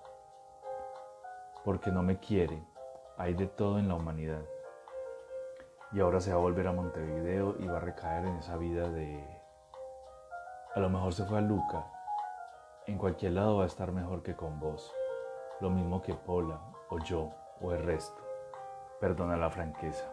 Porque 1.65 1.89
no 1.91 2.03
me 2.03 2.20
quiere. 2.20 2.63
Hay 3.17 3.34
de 3.34 3.48
todo 3.48 3.79
en 3.79 3.88
la 3.88 3.96
humanidad. 3.96 4.46
Y 5.91 6.01
ahora 6.01 6.22
se 6.22 6.31
va 6.31 6.38
a 6.38 6.41
volver 6.41 6.67
a 6.67 6.72
Montevideo 6.72 7.55
y 7.58 7.65
va 7.65 7.77
a 7.77 7.81
recaer 7.81 8.27
en 8.27 8.36
esa 8.36 8.58
vida 8.58 8.91
de... 8.91 9.27
A 10.75 10.79
lo 10.79 10.89
mejor 10.91 11.15
se 11.15 11.25
fue 11.25 11.39
a 11.39 11.41
Luca. 11.41 11.84
En 12.91 12.98
cualquier 12.98 13.31
lado 13.31 13.55
va 13.55 13.63
a 13.63 13.67
estar 13.67 13.93
mejor 13.93 14.21
que 14.21 14.36
con 14.36 14.60
vos. 14.60 14.93
Lo 15.62 15.69
mismo 15.69 16.01
que 16.01 16.13
Pola, 16.13 16.60
o 16.89 17.00
yo, 17.00 17.29
o 17.62 17.71
el 17.71 17.83
resto 17.83 18.21
perdona 19.00 19.38
la 19.38 19.50
franqueza. 19.50 20.12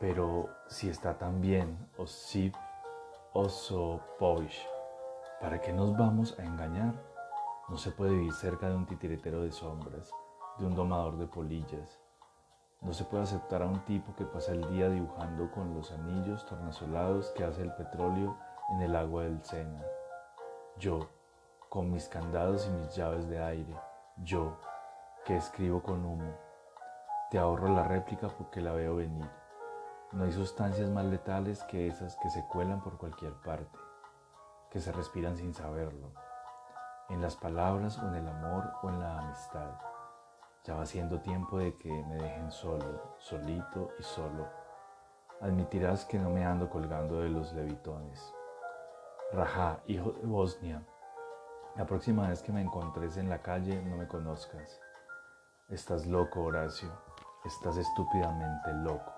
Pero 0.00 0.48
si 0.66 0.88
está 0.88 1.16
tan 1.16 1.40
bien, 1.40 1.88
Osip 1.98 2.56
Osopovich, 3.32 4.66
¿para 5.40 5.60
qué 5.60 5.72
nos 5.72 5.96
vamos 5.96 6.36
a 6.36 6.42
engañar? 6.42 6.94
No 7.68 7.76
se 7.76 7.92
puede 7.92 8.10
vivir 8.10 8.32
cerca 8.32 8.68
de 8.68 8.74
un 8.74 8.84
titiritero 8.84 9.42
de 9.42 9.52
sombras, 9.52 10.10
de 10.58 10.66
un 10.66 10.74
domador 10.74 11.16
de 11.16 11.28
polillas. 11.28 12.02
No 12.80 12.92
se 12.92 13.04
puede 13.04 13.22
aceptar 13.22 13.62
a 13.62 13.66
un 13.66 13.84
tipo 13.84 14.16
que 14.16 14.24
pasa 14.24 14.50
el 14.50 14.68
día 14.68 14.90
dibujando 14.90 15.48
con 15.52 15.74
los 15.74 15.92
anillos 15.92 16.44
tornasolados 16.46 17.30
que 17.36 17.44
hace 17.44 17.62
el 17.62 17.72
petróleo 17.74 18.36
en 18.72 18.82
el 18.82 18.96
agua 18.96 19.22
del 19.22 19.40
Sena. 19.44 19.93
Yo, 20.76 21.08
con 21.68 21.92
mis 21.92 22.08
candados 22.08 22.66
y 22.66 22.70
mis 22.70 22.96
llaves 22.96 23.28
de 23.28 23.40
aire, 23.42 23.76
yo, 24.16 24.58
que 25.24 25.36
escribo 25.36 25.82
con 25.82 26.04
humo, 26.04 26.34
te 27.30 27.38
ahorro 27.38 27.68
la 27.68 27.84
réplica 27.84 28.28
porque 28.28 28.60
la 28.60 28.72
veo 28.72 28.96
venir. 28.96 29.30
No 30.10 30.24
hay 30.24 30.32
sustancias 30.32 30.90
más 30.90 31.04
letales 31.04 31.62
que 31.64 31.86
esas 31.86 32.16
que 32.16 32.28
se 32.28 32.44
cuelan 32.48 32.82
por 32.82 32.98
cualquier 32.98 33.32
parte, 33.34 33.78
que 34.70 34.80
se 34.80 34.90
respiran 34.90 35.36
sin 35.36 35.54
saberlo, 35.54 36.12
en 37.08 37.22
las 37.22 37.36
palabras 37.36 37.98
o 37.98 38.08
en 38.08 38.16
el 38.16 38.28
amor 38.28 38.72
o 38.82 38.88
en 38.88 38.98
la 38.98 39.20
amistad. 39.20 39.78
Ya 40.64 40.74
va 40.74 40.86
siendo 40.86 41.20
tiempo 41.20 41.58
de 41.58 41.76
que 41.76 41.90
me 41.90 42.16
dejen 42.16 42.50
solo, 42.50 43.14
solito 43.18 43.90
y 43.98 44.02
solo. 44.02 44.48
Admitirás 45.40 46.04
que 46.04 46.18
no 46.18 46.30
me 46.30 46.44
ando 46.44 46.68
colgando 46.68 47.20
de 47.20 47.28
los 47.28 47.52
levitones. 47.52 48.34
Rajá, 49.34 49.80
hijo 49.88 50.12
de 50.12 50.26
Bosnia, 50.26 50.80
la 51.74 51.84
próxima 51.84 52.28
vez 52.28 52.40
que 52.40 52.52
me 52.52 52.60
encontres 52.60 53.16
en 53.16 53.28
la 53.28 53.42
calle 53.42 53.82
no 53.82 53.96
me 53.96 54.06
conozcas. 54.06 54.80
Estás 55.68 56.06
loco, 56.06 56.42
Horacio. 56.42 56.88
Estás 57.44 57.76
estúpidamente 57.76 58.72
loco, 58.74 59.12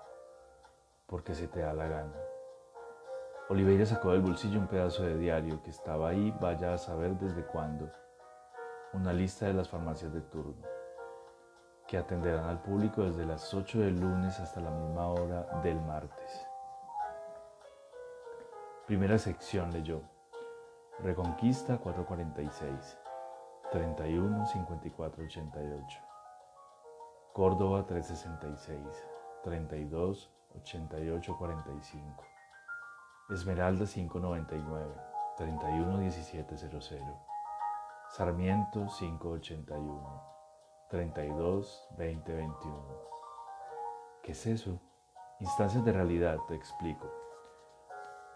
porque 1.05 1.35
se 1.35 1.47
te 1.47 1.59
da 1.59 1.71
la 1.71 1.87
gana. 1.87 2.17
Oliveira 3.49 3.85
sacó 3.85 4.11
del 4.11 4.21
bolsillo 4.21 4.59
un 4.59 4.65
pedazo 4.65 5.03
de 5.03 5.19
diario 5.19 5.61
que 5.61 5.69
estaba 5.69 6.09
ahí, 6.09 6.35
vaya 6.41 6.73
a 6.73 6.79
saber 6.79 7.15
desde 7.19 7.45
cuándo. 7.45 7.91
Una 8.93 9.13
lista 9.13 9.45
de 9.45 9.53
las 9.53 9.69
farmacias 9.69 10.11
de 10.15 10.21
turno, 10.21 10.65
que 11.87 11.95
atenderán 11.95 12.45
al 12.45 12.63
público 12.63 13.03
desde 13.03 13.23
las 13.23 13.53
8 13.53 13.81
del 13.81 13.99
lunes 13.99 14.39
hasta 14.39 14.61
la 14.61 14.71
misma 14.71 15.09
hora 15.09 15.61
del 15.61 15.79
martes. 15.81 16.46
Primera 18.87 19.17
sección 19.17 19.69
leyó. 19.73 20.01
Reconquista 20.99 21.77
446, 21.77 22.97
31 23.69 24.45
54 24.45 25.23
88. 25.25 25.99
Córdoba 27.33 27.85
366 27.85 28.79
32 29.43 30.31
88 30.55 31.37
45. 31.37 32.23
Esmeralda 33.29 33.85
599 33.85 34.95
31 35.35 35.97
1700. 35.97 36.89
Sarmiento 38.15 38.87
581 38.97 40.23
32 40.89 41.87
2021. 41.89 42.83
¿Qué 44.23 44.31
es 44.31 44.45
eso? 44.45 44.79
Instancias 45.41 45.83
de 45.83 45.91
realidad, 45.91 46.37
te 46.47 46.55
explico. 46.55 47.16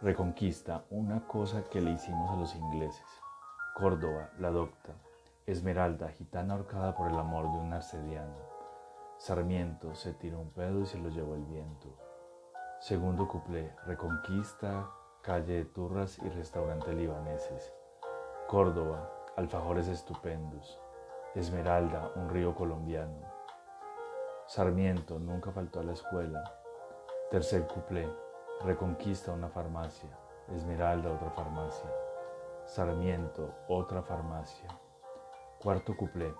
Reconquista, 0.02 0.84
una 0.90 1.28
cosa 1.28 1.64
que 1.70 1.80
le 1.80 1.92
hicimos 1.92 2.32
a 2.32 2.36
los 2.36 2.56
ingleses. 2.56 3.06
Córdoba, 3.76 4.32
la 4.40 4.50
docta. 4.50 4.94
Esmeralda, 5.46 6.10
gitana 6.10 6.56
ahorcada 6.56 6.96
por 6.96 7.12
el 7.12 7.20
amor 7.20 7.44
de 7.52 7.60
un 7.60 7.72
arcediano. 7.72 8.34
Sarmiento 9.20 9.94
se 9.94 10.14
tiró 10.14 10.40
un 10.40 10.50
pedo 10.50 10.82
y 10.82 10.88
se 10.88 10.98
lo 10.98 11.10
llevó 11.10 11.36
el 11.36 11.46
viento. 11.46 11.96
Segundo 12.80 13.28
cuplé, 13.28 13.76
Reconquista, 13.86 14.90
calle 15.22 15.58
de 15.58 15.66
turras 15.66 16.18
y 16.18 16.30
restaurante 16.30 16.94
libaneses. 16.94 17.72
Córdoba, 18.48 19.08
alfajores 19.38 19.88
estupendos. 19.88 20.80
Esmeralda, 21.36 22.12
un 22.16 22.28
río 22.32 22.56
colombiano. 22.56 23.22
Sarmiento, 24.48 25.20
nunca 25.20 25.52
faltó 25.52 25.80
a 25.80 25.84
la 25.84 25.94
escuela. 25.94 26.44
Tercer 27.30 27.68
cuplé, 27.68 28.10
Reconquista, 28.64 29.32
una 29.32 29.50
farmacia. 29.50 30.10
Esmeralda, 30.54 31.12
otra 31.12 31.32
farmacia. 31.32 31.90
Sarmiento, 32.66 33.54
otra 33.68 34.02
farmacia. 34.02 34.70
Cuarto 35.60 35.96
cuplé, 35.96 36.34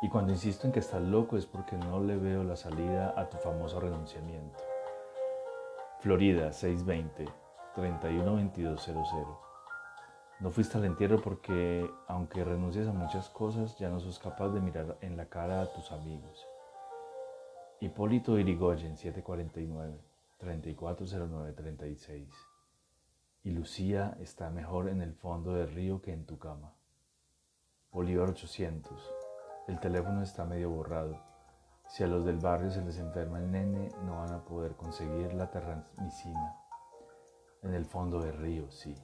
y 0.00 0.08
cuando 0.08 0.32
insisto 0.32 0.66
en 0.66 0.72
que 0.72 0.78
estás 0.78 1.02
loco 1.02 1.36
es 1.36 1.46
porque 1.46 1.76
no 1.76 1.98
le 2.00 2.16
veo 2.16 2.44
la 2.44 2.54
salida 2.54 3.12
a 3.16 3.28
tu 3.28 3.36
famoso 3.38 3.80
renunciamiento. 3.80 4.62
Florida 5.98 6.52
620 6.52 7.28
312200. 7.74 9.38
No 10.38 10.50
fuiste 10.50 10.78
al 10.78 10.84
entierro 10.84 11.20
porque, 11.20 11.90
aunque 12.06 12.44
renuncies 12.44 12.86
a 12.86 12.92
muchas 12.92 13.28
cosas, 13.28 13.76
ya 13.76 13.88
no 13.88 13.98
sos 13.98 14.20
capaz 14.20 14.50
de 14.50 14.60
mirar 14.60 14.96
en 15.00 15.16
la 15.16 15.26
cara 15.26 15.62
a 15.62 15.72
tus 15.72 15.90
amigos. 15.90 16.46
Hipólito 17.80 18.38
Irigoyen 18.38 18.96
749 18.96 20.07
340936. 20.38 22.28
Y 23.44 23.50
Lucía 23.50 24.16
está 24.20 24.50
mejor 24.50 24.88
en 24.88 25.02
el 25.02 25.14
fondo 25.14 25.54
del 25.54 25.72
río 25.72 26.02
que 26.02 26.12
en 26.12 26.26
tu 26.26 26.38
cama. 26.38 26.74
Bolívar 27.90 28.28
800 28.30 29.18
el 29.68 29.78
teléfono 29.80 30.22
está 30.22 30.46
medio 30.46 30.70
borrado. 30.70 31.20
Si 31.88 32.02
a 32.02 32.06
los 32.06 32.24
del 32.24 32.38
barrio 32.38 32.70
se 32.70 32.82
les 32.82 32.98
enferma 32.98 33.38
el 33.38 33.50
nene, 33.50 33.90
no 34.02 34.16
van 34.16 34.32
a 34.32 34.42
poder 34.42 34.74
conseguir 34.76 35.34
la 35.34 35.50
transmisina. 35.50 36.56
En 37.62 37.74
el 37.74 37.84
fondo 37.84 38.18
del 38.18 38.38
río, 38.38 38.70
sí. 38.70 38.96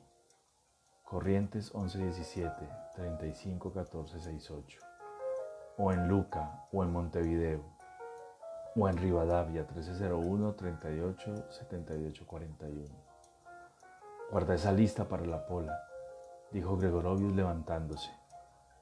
Corrientes 1.03 1.75
1117 1.75 2.67
351468. 2.95 4.81
O 5.77 5.93
en 5.93 6.09
Luca, 6.09 6.67
o 6.73 6.83
en 6.83 6.93
Montevideo, 6.93 7.74
o 8.77 8.89
en 8.89 8.97
Rivadavia 8.97 9.63
1301 9.63 10.55
38 10.55 11.47
Guarda 14.31 14.55
esa 14.55 14.73
lista 14.73 15.05
para 15.05 15.25
la 15.25 15.47
pola, 15.47 15.79
dijo 16.51 16.77
Gregorovius 16.77 17.35
levantándose. 17.35 18.11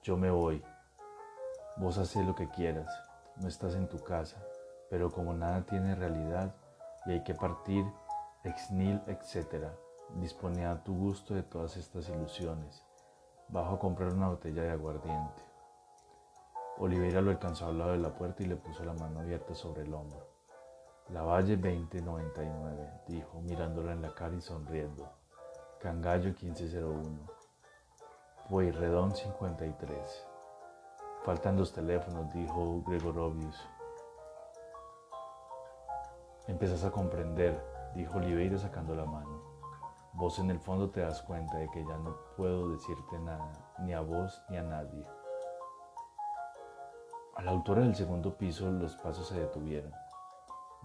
Yo 0.02 0.16
me 0.16 0.30
voy. 0.30 0.64
Vos 1.76 1.98
haces 1.98 2.24
lo 2.26 2.34
que 2.34 2.48
quieras, 2.48 2.90
no 3.36 3.48
estás 3.48 3.74
en 3.74 3.88
tu 3.88 3.98
casa, 3.98 4.42
pero 4.88 5.10
como 5.10 5.34
nada 5.34 5.62
tiene 5.62 5.94
realidad 5.94 6.54
y 7.06 7.12
hay 7.12 7.24
que 7.24 7.34
partir, 7.34 7.84
ex 8.44 8.70
nil, 8.70 9.00
etc., 9.06 9.66
dispone 10.16 10.66
a 10.66 10.82
tu 10.82 10.94
gusto 10.94 11.34
de 11.34 11.42
todas 11.42 11.76
estas 11.76 12.08
ilusiones. 12.08 12.82
Bajó 13.48 13.74
a 13.74 13.78
comprar 13.78 14.12
una 14.12 14.28
botella 14.28 14.62
de 14.62 14.70
aguardiente. 14.70 15.51
Oliveira 16.82 17.20
lo 17.20 17.30
alcanzó 17.30 17.68
al 17.68 17.78
lado 17.78 17.92
de 17.92 17.98
la 17.98 18.12
puerta 18.12 18.42
y 18.42 18.46
le 18.46 18.56
puso 18.56 18.84
la 18.84 18.92
mano 18.92 19.20
abierta 19.20 19.54
sobre 19.54 19.82
el 19.82 19.94
hombro. 19.94 20.26
La 21.10 21.22
Valle 21.22 21.56
2099, 21.56 23.02
dijo, 23.06 23.40
mirándola 23.40 23.92
en 23.92 24.02
la 24.02 24.12
cara 24.12 24.34
y 24.34 24.40
sonriendo. 24.40 25.08
Cangallo 25.78 26.30
1501. 26.30 27.20
Pueyrredón 28.48 29.14
53. 29.14 30.26
Faltan 31.22 31.56
los 31.56 31.72
teléfonos, 31.72 32.34
dijo 32.34 32.82
Gregorovius. 32.84 33.68
Empezás 36.48 36.82
a 36.82 36.90
comprender, 36.90 37.64
dijo 37.94 38.18
Oliveira 38.18 38.58
sacando 38.58 38.96
la 38.96 39.04
mano. 39.04 39.40
Vos 40.14 40.40
en 40.40 40.50
el 40.50 40.58
fondo 40.58 40.90
te 40.90 41.02
das 41.02 41.22
cuenta 41.22 41.58
de 41.58 41.70
que 41.70 41.86
ya 41.86 41.96
no 41.98 42.16
puedo 42.36 42.70
decirte 42.70 43.20
nada, 43.20 43.76
ni 43.78 43.92
a 43.92 44.00
vos 44.00 44.42
ni 44.48 44.56
a 44.56 44.62
nadie. 44.64 45.21
La 47.44 47.50
altura 47.50 47.80
del 47.80 47.96
segundo 47.96 48.36
piso 48.36 48.70
los 48.70 48.94
pasos 48.94 49.26
se 49.26 49.40
detuvieron. 49.40 49.92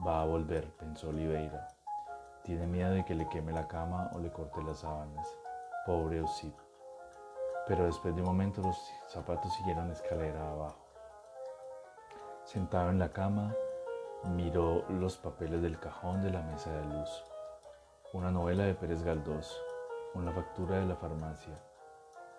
Va 0.04 0.24
a 0.24 0.26
volver, 0.26 0.76
pensó 0.78 1.10
Oliveira. 1.10 1.68
Tiene 2.44 2.66
miedo 2.66 2.94
de 2.94 3.06
que 3.06 3.14
le 3.14 3.30
queme 3.30 3.52
la 3.52 3.68
cama 3.68 4.10
o 4.14 4.20
le 4.20 4.32
corte 4.32 4.64
las 4.64 4.80
sábanas. 4.80 5.28
Pobre 5.86 6.20
Osito. 6.20 6.64
Pero 7.68 7.86
después 7.86 8.16
de 8.16 8.22
un 8.22 8.28
momento 8.30 8.64
los 8.64 8.76
zapatos 9.08 9.54
siguieron 9.54 9.92
escalera 9.92 10.50
abajo. 10.50 10.84
Sentado 12.44 12.90
en 12.90 12.98
la 12.98 13.14
cama, 13.14 13.54
miró 14.24 14.84
los 14.90 15.16
papeles 15.18 15.62
del 15.62 15.80
cajón 15.80 16.24
de 16.24 16.32
la 16.32 16.42
mesa 16.42 16.72
de 16.72 16.86
luz. 16.86 17.24
Una 18.14 18.32
novela 18.32 18.64
de 18.64 18.74
Pérez 18.74 19.04
Galdós, 19.04 19.62
una 20.16 20.32
factura 20.32 20.80
de 20.80 20.88
la 20.88 20.96
farmacia. 20.96 21.54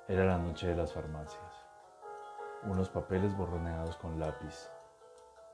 Era 0.09 0.25
la 0.25 0.39
noche 0.39 0.67
de 0.67 0.75
las 0.75 0.93
farmacias. 0.93 1.58
Unos 2.65 2.89
papeles 2.89 3.37
borroneados 3.37 3.97
con 3.97 4.19
lápiz. 4.19 4.69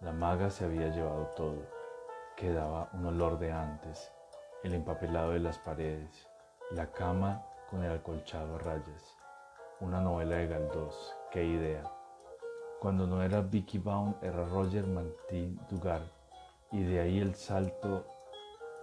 La 0.00 0.12
maga 0.12 0.48
se 0.48 0.64
había 0.64 0.88
llevado 0.88 1.26
todo. 1.36 1.62
Quedaba 2.34 2.88
un 2.94 3.04
olor 3.04 3.38
de 3.38 3.52
antes, 3.52 4.10
el 4.62 4.72
empapelado 4.72 5.32
de 5.32 5.40
las 5.40 5.58
paredes, 5.58 6.26
la 6.70 6.90
cama 6.92 7.44
con 7.70 7.84
el 7.84 7.92
acolchado 7.92 8.56
a 8.56 8.58
rayas. 8.58 9.16
Una 9.80 10.00
novela 10.00 10.36
de 10.36 10.46
Galdós, 10.48 11.14
qué 11.30 11.44
idea. 11.44 11.84
Cuando 12.80 13.06
no 13.06 13.22
era 13.22 13.42
Vicky 13.42 13.78
Baum 13.78 14.14
era 14.22 14.42
Roger 14.46 14.86
Martin 14.86 15.60
Dugar 15.68 16.02
y 16.72 16.82
de 16.84 17.00
ahí 17.00 17.20
el 17.20 17.34
salto 17.34 18.06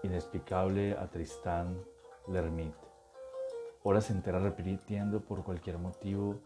inexplicable 0.03 0.95
a 0.95 1.07
Tristán 1.07 1.83
Lermite. 2.27 2.77
Horas 3.81 4.11
enteras 4.11 4.43
repitiendo 4.43 5.21
por 5.21 5.43
cualquier 5.43 5.79
motivo 5.79 6.39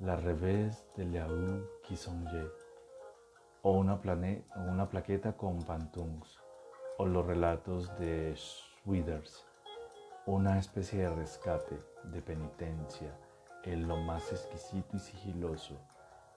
la 0.00 0.16
revés 0.16 0.84
de 0.96 1.04
Leaou 1.04 1.66
Kisonje 1.82 2.46
o 3.62 3.72
una, 3.72 4.00
una 4.56 4.88
plaqueta 4.88 5.32
con 5.36 5.62
Pantungs 5.62 6.38
o 6.98 7.06
los 7.06 7.26
relatos 7.26 7.96
de 7.98 8.34
Swithers, 8.36 9.46
una 10.26 10.58
especie 10.58 11.02
de 11.02 11.14
rescate, 11.14 11.80
de 12.04 12.20
penitencia, 12.20 13.16
en 13.64 13.86
lo 13.86 13.96
más 13.96 14.32
exquisito 14.32 14.96
y 14.96 15.00
sigiloso 15.00 15.78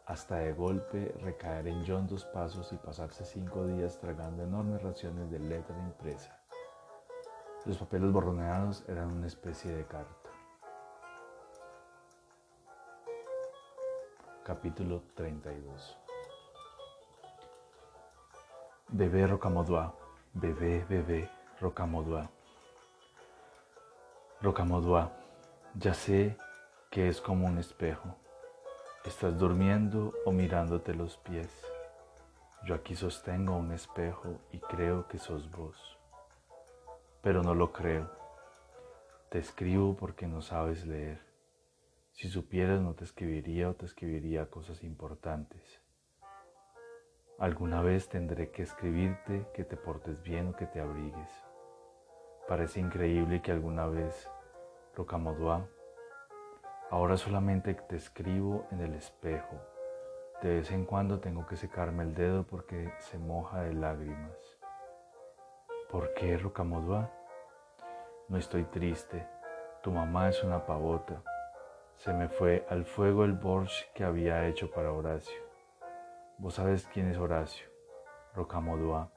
hasta 0.05 0.35
de 0.35 0.53
golpe 0.53 1.15
recaer 1.21 1.67
en 1.67 1.83
John 1.85 2.07
dos 2.07 2.25
pasos 2.25 2.71
y 2.73 2.77
pasarse 2.77 3.25
cinco 3.25 3.65
días 3.65 3.97
tragando 3.99 4.43
enormes 4.43 4.81
raciones 4.83 5.31
de 5.31 5.39
letra 5.39 5.75
impresa. 5.79 6.39
Los 7.65 7.77
papeles 7.77 8.11
borroneados 8.11 8.87
eran 8.87 9.11
una 9.11 9.25
especie 9.25 9.75
de 9.75 9.85
carta. 9.85 10.24
Capítulo 14.45 15.01
32 15.15 15.97
Bebé 18.89 19.25
Rocamodua, 19.25 19.95
bebé, 20.35 20.85
bebé, 20.87 21.27
Rocamodua. 21.59 22.29
Rocamodua, 24.43 25.11
ya 25.73 25.95
sé 25.95 26.37
que 26.91 27.09
es 27.09 27.19
como 27.19 27.47
un 27.47 27.57
espejo 27.57 28.15
Estás 29.03 29.35
durmiendo 29.35 30.13
o 30.25 30.31
mirándote 30.31 30.93
los 30.93 31.17
pies. 31.17 31.49
Yo 32.67 32.75
aquí 32.75 32.95
sostengo 32.95 33.55
un 33.55 33.71
espejo 33.71 34.41
y 34.51 34.59
creo 34.59 35.07
que 35.07 35.17
sos 35.17 35.49
vos. 35.49 35.97
Pero 37.23 37.41
no 37.41 37.55
lo 37.55 37.73
creo. 37.73 38.11
Te 39.29 39.39
escribo 39.39 39.95
porque 39.95 40.27
no 40.27 40.43
sabes 40.43 40.85
leer. 40.85 41.24
Si 42.15 42.29
supieras 42.29 42.81
no 42.81 42.95
te 42.95 43.03
escribiría 43.03 43.69
o 43.69 43.75
te 43.75 43.85
escribiría 43.85 44.49
cosas 44.49 44.83
importantes. 44.83 45.81
Alguna 47.39 47.81
vez 47.81 48.09
tendré 48.09 48.51
que 48.51 48.63
escribirte 48.63 49.45
que 49.53 49.63
te 49.63 49.77
portes 49.77 50.21
bien 50.23 50.49
o 50.49 50.55
que 50.55 50.65
te 50.65 50.79
abrigues. 50.79 51.29
Parece 52.47 52.79
increíble 52.79 53.41
que 53.41 53.51
alguna 53.51 53.87
vez, 53.87 54.29
Rocamodua, 54.95 55.67
Ahora 56.91 57.17
solamente 57.17 57.73
te 57.73 57.95
escribo 57.95 58.67
en 58.71 58.79
el 58.79 58.93
espejo. 58.93 59.59
De 60.43 60.57
vez 60.57 60.71
en 60.71 60.85
cuando 60.85 61.19
tengo 61.19 61.47
que 61.47 61.55
secarme 61.55 62.03
el 62.03 62.13
dedo 62.13 62.43
porque 62.43 62.93
se 62.99 63.17
moja 63.17 63.61
de 63.61 63.73
lágrimas. 63.73 64.37
¿Por 65.89 66.13
qué, 66.13 66.37
Rocamodua? 66.37 67.11
No 68.29 68.37
estoy 68.37 68.65
triste. 68.65 69.27
Tu 69.81 69.91
mamá 69.91 70.29
es 70.29 70.43
una 70.43 70.65
pavota. 70.65 71.23
Se 71.97 72.13
me 72.13 72.29
fue 72.29 72.65
al 72.69 72.85
fuego 72.85 73.23
el 73.23 73.33
borsch 73.33 73.91
que 73.93 74.03
había 74.03 74.47
hecho 74.47 74.69
para 74.69 74.91
Horacio. 74.91 75.41
Vos 76.37 76.55
sabes 76.55 76.87
quién 76.93 77.09
es 77.09 77.17
Horacio, 77.17 77.67
Rocamodua, 78.35 79.09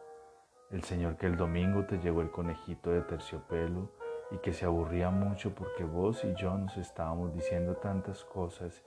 el 0.71 0.85
señor 0.85 1.17
que 1.17 1.27
el 1.27 1.37
domingo 1.37 1.85
te 1.85 1.99
llevó 1.99 2.23
el 2.23 2.31
conejito 2.31 2.91
de 2.91 3.03
terciopelo 3.03 3.91
y 4.31 4.39
que 4.39 4.53
se 4.53 4.65
aburría 4.65 5.11
mucho 5.11 5.55
porque 5.55 5.85
vos 5.85 6.25
y 6.25 6.35
yo 6.35 6.57
nos 6.57 6.77
estábamos 6.77 7.35
diciendo 7.35 7.77
tantas 7.77 8.25
cosas 8.25 8.85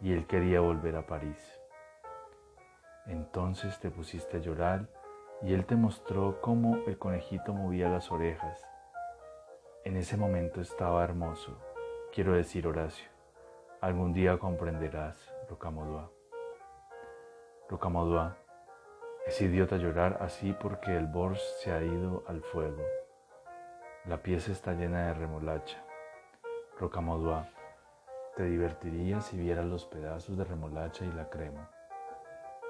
y 0.00 0.12
él 0.12 0.26
quería 0.26 0.60
volver 0.60 0.96
a 0.96 1.06
París. 1.06 1.60
Entonces 3.06 3.78
te 3.80 3.90
pusiste 3.90 4.38
a 4.38 4.40
llorar 4.40 4.88
y 5.42 5.52
él 5.52 5.66
te 5.66 5.76
mostró 5.76 6.40
cómo 6.40 6.76
el 6.86 6.98
conejito 6.98 7.52
movía 7.52 7.88
las 7.88 8.10
orejas. 8.10 8.64
En 9.84 9.96
ese 9.96 10.16
momento 10.16 10.60
estaba 10.60 11.04
hermoso, 11.04 11.58
quiero 12.12 12.32
decir 12.32 12.66
Horacio. 12.66 13.13
Algún 13.84 14.14
día 14.14 14.38
comprenderás, 14.38 15.14
Rocamodua. 15.46 16.10
Rocamodua, 17.68 18.34
es 19.26 19.38
idiota 19.42 19.76
llorar 19.76 20.16
así 20.22 20.54
porque 20.54 20.96
el 20.96 21.06
Bors 21.06 21.42
se 21.60 21.70
ha 21.70 21.82
ido 21.82 22.24
al 22.26 22.40
fuego. 22.40 22.82
La 24.06 24.22
pieza 24.22 24.52
está 24.52 24.72
llena 24.72 25.08
de 25.08 25.12
remolacha. 25.12 25.84
Rocamodua, 26.80 27.50
te 28.36 28.44
divertirías 28.44 29.26
si 29.26 29.36
vieras 29.36 29.66
los 29.66 29.84
pedazos 29.84 30.38
de 30.38 30.44
remolacha 30.44 31.04
y 31.04 31.12
la 31.12 31.28
crema, 31.28 31.70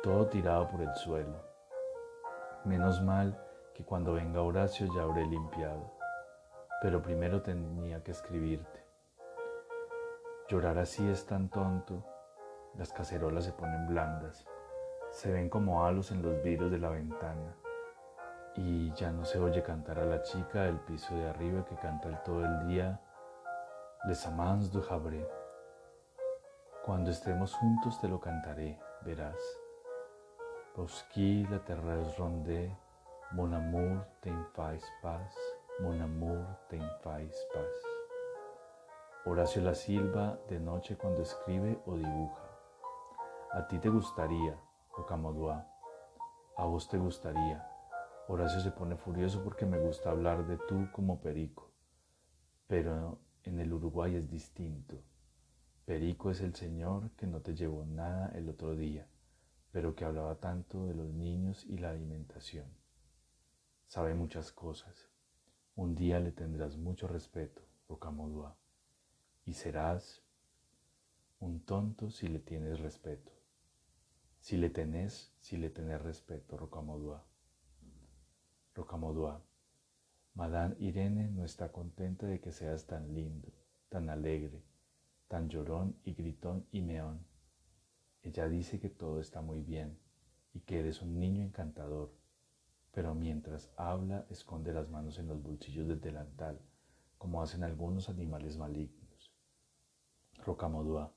todo 0.03 0.27
tirado 0.27 0.69
por 0.69 0.81
el 0.83 0.97
suelo. 0.97 1.45
Menos 2.65 3.01
mal 3.01 3.41
que 3.73 3.85
cuando 3.85 4.15
venga 4.15 4.43
Horacio 4.43 4.89
ya 4.93 5.03
habré 5.03 5.25
limpiado, 5.27 5.93
pero 6.83 7.01
primero 7.01 7.41
tenía 7.41 8.03
que 8.03 8.11
escribirte. 8.11 8.74
Llorar 10.47 10.79
así 10.79 11.09
es 11.09 11.25
tan 11.25 11.49
tonto, 11.49 12.05
las 12.75 12.93
cacerolas 12.93 13.45
se 13.45 13.53
ponen 13.53 13.87
blandas, 13.87 14.47
se 15.11 15.33
ven 15.33 15.49
como 15.49 15.85
halos 15.85 16.11
en 16.11 16.21
los 16.21 16.43
vidrios 16.43 16.71
de 16.71 16.79
la 16.79 16.91
ventana 16.91 17.57
y 18.55 18.93
ya 18.93 19.11
no 19.11 19.25
se 19.25 19.39
oye 19.41 19.63
cantar 19.63 19.99
a 19.99 20.05
la 20.05 20.23
chica 20.23 20.65
del 20.65 20.79
piso 20.81 21.15
de 21.15 21.31
arriba 21.31 21.65
que 21.65 21.77
canta 21.77 22.23
todo 22.23 22.45
el 22.45 22.67
día 22.67 23.01
Les 24.07 24.27
Amants 24.27 24.71
du 24.71 24.83
Habré. 24.89 25.27
Cuando 26.85 27.11
estemos 27.11 27.55
juntos 27.55 27.99
te 28.03 28.07
lo 28.07 28.21
cantaré, 28.21 28.79
verás. 29.01 29.41
Bosqui 30.77 31.47
la 31.51 31.59
terre 31.61 32.05
rondée, 32.19 32.71
mon 33.33 33.51
amour 33.55 34.05
t'en 34.21 34.45
fais 34.55 34.85
pas, 35.01 35.35
mon 35.81 35.99
amour 36.03 36.45
t'en 36.69 36.87
fais 37.03 37.31
pas. 37.55 37.94
Horacio 39.27 39.63
La 39.63 39.75
Silva 39.75 40.39
de 40.49 40.61
noche 40.61 40.97
cuando 40.97 41.23
escribe 41.23 41.81
o 41.87 41.97
dibuja. 41.97 42.43
A 43.53 43.67
ti 43.69 43.79
te 43.79 43.89
gustaría, 43.89 44.59
Rocamodua, 44.97 45.67
a 46.57 46.65
vos 46.65 46.89
te 46.89 46.99
gustaría 46.99 47.71
Horacio 48.27 48.61
se 48.61 48.71
pone 48.71 48.97
furioso 48.97 49.45
porque 49.45 49.67
me 49.67 49.79
gusta 49.79 50.11
hablar 50.11 50.47
de 50.47 50.57
tú 50.57 50.89
como 50.93 51.21
Perico, 51.21 51.71
pero 52.67 53.19
en 53.43 53.61
el 53.61 53.71
Uruguay 53.71 54.17
es 54.17 54.31
distinto. 54.31 55.03
Perico 55.85 56.31
es 56.31 56.41
el 56.41 56.55
señor 56.55 57.11
que 57.19 57.27
no 57.27 57.43
te 57.43 57.55
llevó 57.55 57.85
nada 57.85 58.33
el 58.35 58.49
otro 58.49 58.77
día, 58.77 59.07
pero 59.73 59.95
que 59.95 60.07
hablaba 60.07 60.37
tanto 60.37 60.87
de 60.87 60.95
los 60.95 61.13
niños 61.13 61.67
y 61.67 61.77
la 61.77 61.91
alimentación. 61.91 62.67
Sabe 63.89 64.15
muchas 64.15 64.53
cosas. 64.53 65.11
Un 65.77 65.95
día 65.95 66.19
le 66.19 66.33
tendrás 66.33 66.79
mucho 66.79 67.07
respeto, 67.07 67.61
Rocamodua, 67.91 68.57
y 69.47 69.53
serás 69.53 70.23
un 71.41 71.61
tonto 71.61 72.11
si 72.11 72.29
le 72.29 72.39
tienes 72.39 72.81
respeto. 72.81 73.33
Si 74.41 74.57
le 74.57 74.71
tenés, 74.71 75.33
si 75.39 75.57
le 75.57 75.71
tenés 75.71 76.01
respeto, 76.03 76.57
Rocamodua. 76.57 77.25
Rocamodua. 78.75 79.43
Madame 80.35 80.75
Irene 80.81 81.29
no 81.29 81.45
está 81.45 81.71
contenta 81.71 82.27
de 82.27 82.41
que 82.41 82.53
seas 82.53 82.87
tan 82.87 83.15
lindo, 83.15 83.49
tan 83.89 84.11
alegre, 84.11 84.63
tan 85.29 85.49
llorón 85.49 85.97
y 86.05 86.15
gritón 86.15 86.67
y 86.73 86.83
meón. 86.83 87.25
Ella 88.23 88.49
dice 88.49 88.81
que 88.81 88.89
todo 88.89 89.21
está 89.21 89.43
muy 89.43 89.61
bien 89.61 89.99
y 90.55 90.61
que 90.61 90.81
eres 90.81 91.03
un 91.03 91.19
niño 91.19 91.43
encantador, 91.43 92.13
pero 92.93 93.15
mientras 93.15 93.71
habla 93.77 94.27
esconde 94.31 94.73
las 94.73 94.89
manos 94.89 95.19
en 95.19 95.29
los 95.29 95.43
bolsillos 95.43 95.87
del 95.87 96.01
delantal, 96.01 96.61
como 97.19 97.43
hacen 97.43 97.63
algunos 97.63 98.09
animales 98.09 98.57
malignos. 98.57 98.94
Rocamodua, 100.45 101.15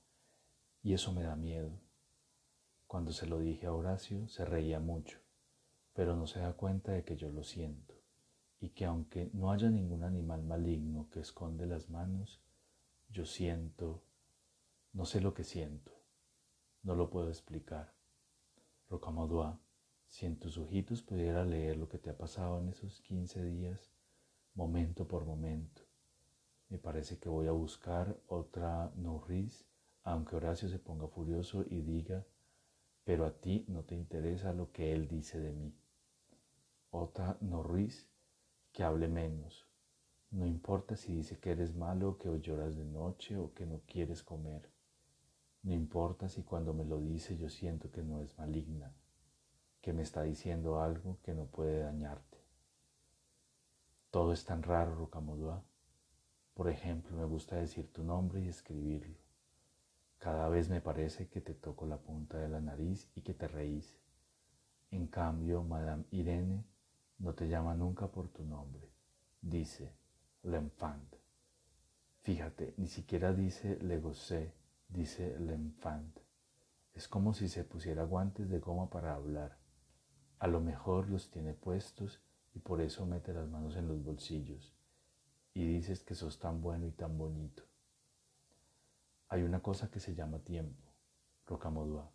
y 0.81 0.93
eso 0.93 1.11
me 1.11 1.23
da 1.23 1.35
miedo. 1.35 1.81
Cuando 2.87 3.11
se 3.11 3.27
lo 3.27 3.39
dije 3.39 3.67
a 3.67 3.73
Horacio, 3.73 4.29
se 4.29 4.45
reía 4.45 4.79
mucho, 4.79 5.19
pero 5.93 6.15
no 6.15 6.27
se 6.27 6.39
da 6.39 6.53
cuenta 6.53 6.93
de 6.93 7.03
que 7.03 7.17
yo 7.17 7.29
lo 7.29 7.43
siento, 7.43 7.93
y 8.61 8.69
que 8.69 8.85
aunque 8.85 9.29
no 9.33 9.51
haya 9.51 9.69
ningún 9.69 10.03
animal 10.03 10.43
maligno 10.43 11.09
que 11.09 11.19
esconde 11.19 11.65
las 11.65 11.89
manos, 11.89 12.41
yo 13.09 13.25
siento, 13.25 14.01
no 14.93 15.05
sé 15.05 15.19
lo 15.19 15.33
que 15.33 15.43
siento, 15.43 15.91
no 16.83 16.95
lo 16.95 17.09
puedo 17.09 17.27
explicar. 17.27 17.93
Rocamodua, 18.89 19.59
si 20.07 20.25
en 20.25 20.39
tus 20.39 20.57
ojitos 20.57 21.01
pudiera 21.01 21.43
leer 21.43 21.75
lo 21.75 21.89
que 21.89 21.97
te 21.97 22.11
ha 22.11 22.17
pasado 22.17 22.59
en 22.59 22.69
esos 22.69 23.01
15 23.01 23.43
días, 23.43 23.91
momento 24.53 25.05
por 25.05 25.25
momento, 25.25 25.87
me 26.69 26.77
parece 26.77 27.17
que 27.17 27.30
voy 27.30 27.47
a 27.47 27.51
buscar 27.51 28.17
otra 28.27 28.91
Norris, 28.95 29.65
aunque 30.03 30.36
Horacio 30.36 30.69
se 30.69 30.80
ponga 30.80 31.08
furioso 31.08 31.63
y 31.69 31.82
diga, 31.82 32.25
pero 33.03 33.25
a 33.25 33.32
ti 33.32 33.65
no 33.69 33.84
te 33.84 33.95
interesa 33.95 34.53
lo 34.53 34.71
que 34.71 34.93
él 34.93 35.08
dice 35.08 35.39
de 35.39 35.53
mí. 35.53 35.73
Otra 36.91 37.38
Norris 37.41 38.10
que 38.73 38.84
hable 38.84 39.08
menos. 39.08 39.67
No 40.30 40.45
importa 40.45 40.97
si 40.97 41.15
dice 41.15 41.39
que 41.39 41.51
eres 41.51 41.73
malo, 41.73 42.17
que 42.17 42.30
lloras 42.41 42.75
de 42.75 42.84
noche 42.84 43.38
o 43.38 43.53
que 43.53 43.65
no 43.65 43.82
quieres 43.88 44.23
comer. 44.23 44.69
No 45.63 45.73
importa 45.73 46.27
si 46.27 46.43
cuando 46.43 46.73
me 46.73 46.84
lo 46.84 46.99
dice 46.99 47.38
yo 47.38 47.49
siento 47.49 47.91
que 47.91 48.03
no 48.03 48.21
es 48.21 48.38
maligna, 48.38 48.93
que 49.82 49.93
me 49.93 50.03
está 50.03 50.23
diciendo 50.23 50.82
algo 50.82 51.17
que 51.23 51.34
no 51.34 51.45
puede 51.45 51.80
dañarte. 51.80 52.38
Todo 54.12 54.34
es 54.34 54.43
tan 54.43 54.63
raro, 54.63 54.95
Rocamodua. 54.95 55.63
Por 56.57 56.69
ejemplo, 56.69 57.15
me 57.15 57.25
gusta 57.25 57.55
decir 57.57 57.93
tu 57.93 58.03
nombre 58.03 58.41
y 58.41 58.47
escribirlo. 58.47 59.15
Cada 60.17 60.49
vez 60.49 60.69
me 60.69 60.81
parece 60.81 61.27
que 61.27 61.39
te 61.39 61.53
toco 61.53 61.85
la 61.85 61.97
punta 61.97 62.39
de 62.39 62.49
la 62.49 62.59
nariz 62.59 63.11
y 63.13 63.21
que 63.21 63.35
te 63.35 63.47
reís. 63.47 63.99
En 64.89 65.05
cambio, 65.05 65.61
Madame 65.61 66.05
Irene 66.09 66.65
no 67.19 67.35
te 67.35 67.47
llama 67.47 67.75
nunca 67.75 68.07
por 68.07 68.29
tu 68.29 68.43
nombre. 68.43 68.89
Dice 69.39 69.93
l'enfant. 70.41 71.15
Fíjate, 72.23 72.73
ni 72.77 72.87
siquiera 72.87 73.33
dice 73.33 73.77
le 73.83 73.99
gossé 73.99 74.51
dice 74.89 75.37
l'enfant. 75.37 76.17
Es 76.95 77.07
como 77.07 77.35
si 77.35 77.49
se 77.49 77.65
pusiera 77.65 78.03
guantes 78.03 78.49
de 78.49 78.57
goma 78.57 78.89
para 78.89 79.13
hablar. 79.13 79.59
A 80.39 80.47
lo 80.47 80.59
mejor 80.59 81.07
los 81.07 81.29
tiene 81.29 81.53
puestos 81.53 82.19
y 82.55 82.59
por 82.61 82.81
eso 82.81 83.05
mete 83.05 83.31
las 83.31 83.47
manos 83.47 83.75
en 83.75 83.87
los 83.87 84.03
bolsillos. 84.03 84.76
Y 85.57 85.65
dices 85.65 86.03
que 86.03 86.13
sos 86.13 86.37
tan 86.37 86.61
bueno 86.61 86.85
y 86.85 86.91
tan 86.91 87.17
bonito. 87.17 87.63
Hay 89.27 89.41
una 89.41 89.59
cosa 89.59 89.89
que 89.89 89.99
se 89.99 90.13
llama 90.13 90.37
tiempo, 90.37 90.93
Rocamodua. 91.47 92.11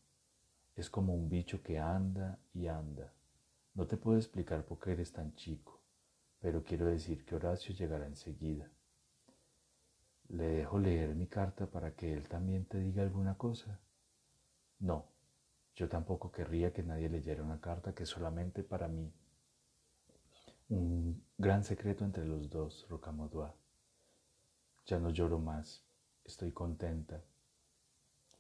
Es 0.77 0.89
como 0.89 1.13
un 1.13 1.29
bicho 1.29 1.61
que 1.61 1.77
anda 1.77 2.39
y 2.55 2.69
anda. 2.69 3.13
No 3.75 3.89
te 3.89 3.97
puedo 3.97 4.17
explicar 4.17 4.65
por 4.65 4.79
qué 4.79 4.93
eres 4.93 5.13
tan 5.13 5.35
chico, 5.35 5.83
pero 6.39 6.63
quiero 6.63 6.87
decir 6.87 7.25
que 7.25 7.35
Horacio 7.35 7.75
llegará 7.75 8.07
enseguida. 8.07 8.71
¿Le 10.29 10.45
dejo 10.45 10.79
leer 10.79 11.17
mi 11.17 11.27
carta 11.27 11.67
para 11.67 11.97
que 11.97 12.13
él 12.13 12.29
también 12.29 12.67
te 12.67 12.79
diga 12.79 13.03
alguna 13.03 13.37
cosa? 13.37 13.81
No, 14.79 15.09
yo 15.75 15.89
tampoco 15.89 16.31
querría 16.31 16.73
que 16.73 16.85
nadie 16.85 17.09
leyera 17.09 17.43
una 17.43 17.61
carta 17.61 17.93
que 17.93 18.07
solamente 18.07 18.63
para 18.63 18.87
mí. 18.87 19.13
Un 20.75 21.23
gran 21.37 21.65
secreto 21.65 22.03
entre 22.03 22.25
los 22.25 22.49
dos, 22.49 22.87
Rocamodua. 22.89 23.55
Ya 24.87 24.99
no 24.99 25.11
lloro 25.11 25.39
más, 25.39 25.85
estoy 26.25 26.51
contenta, 26.51 27.23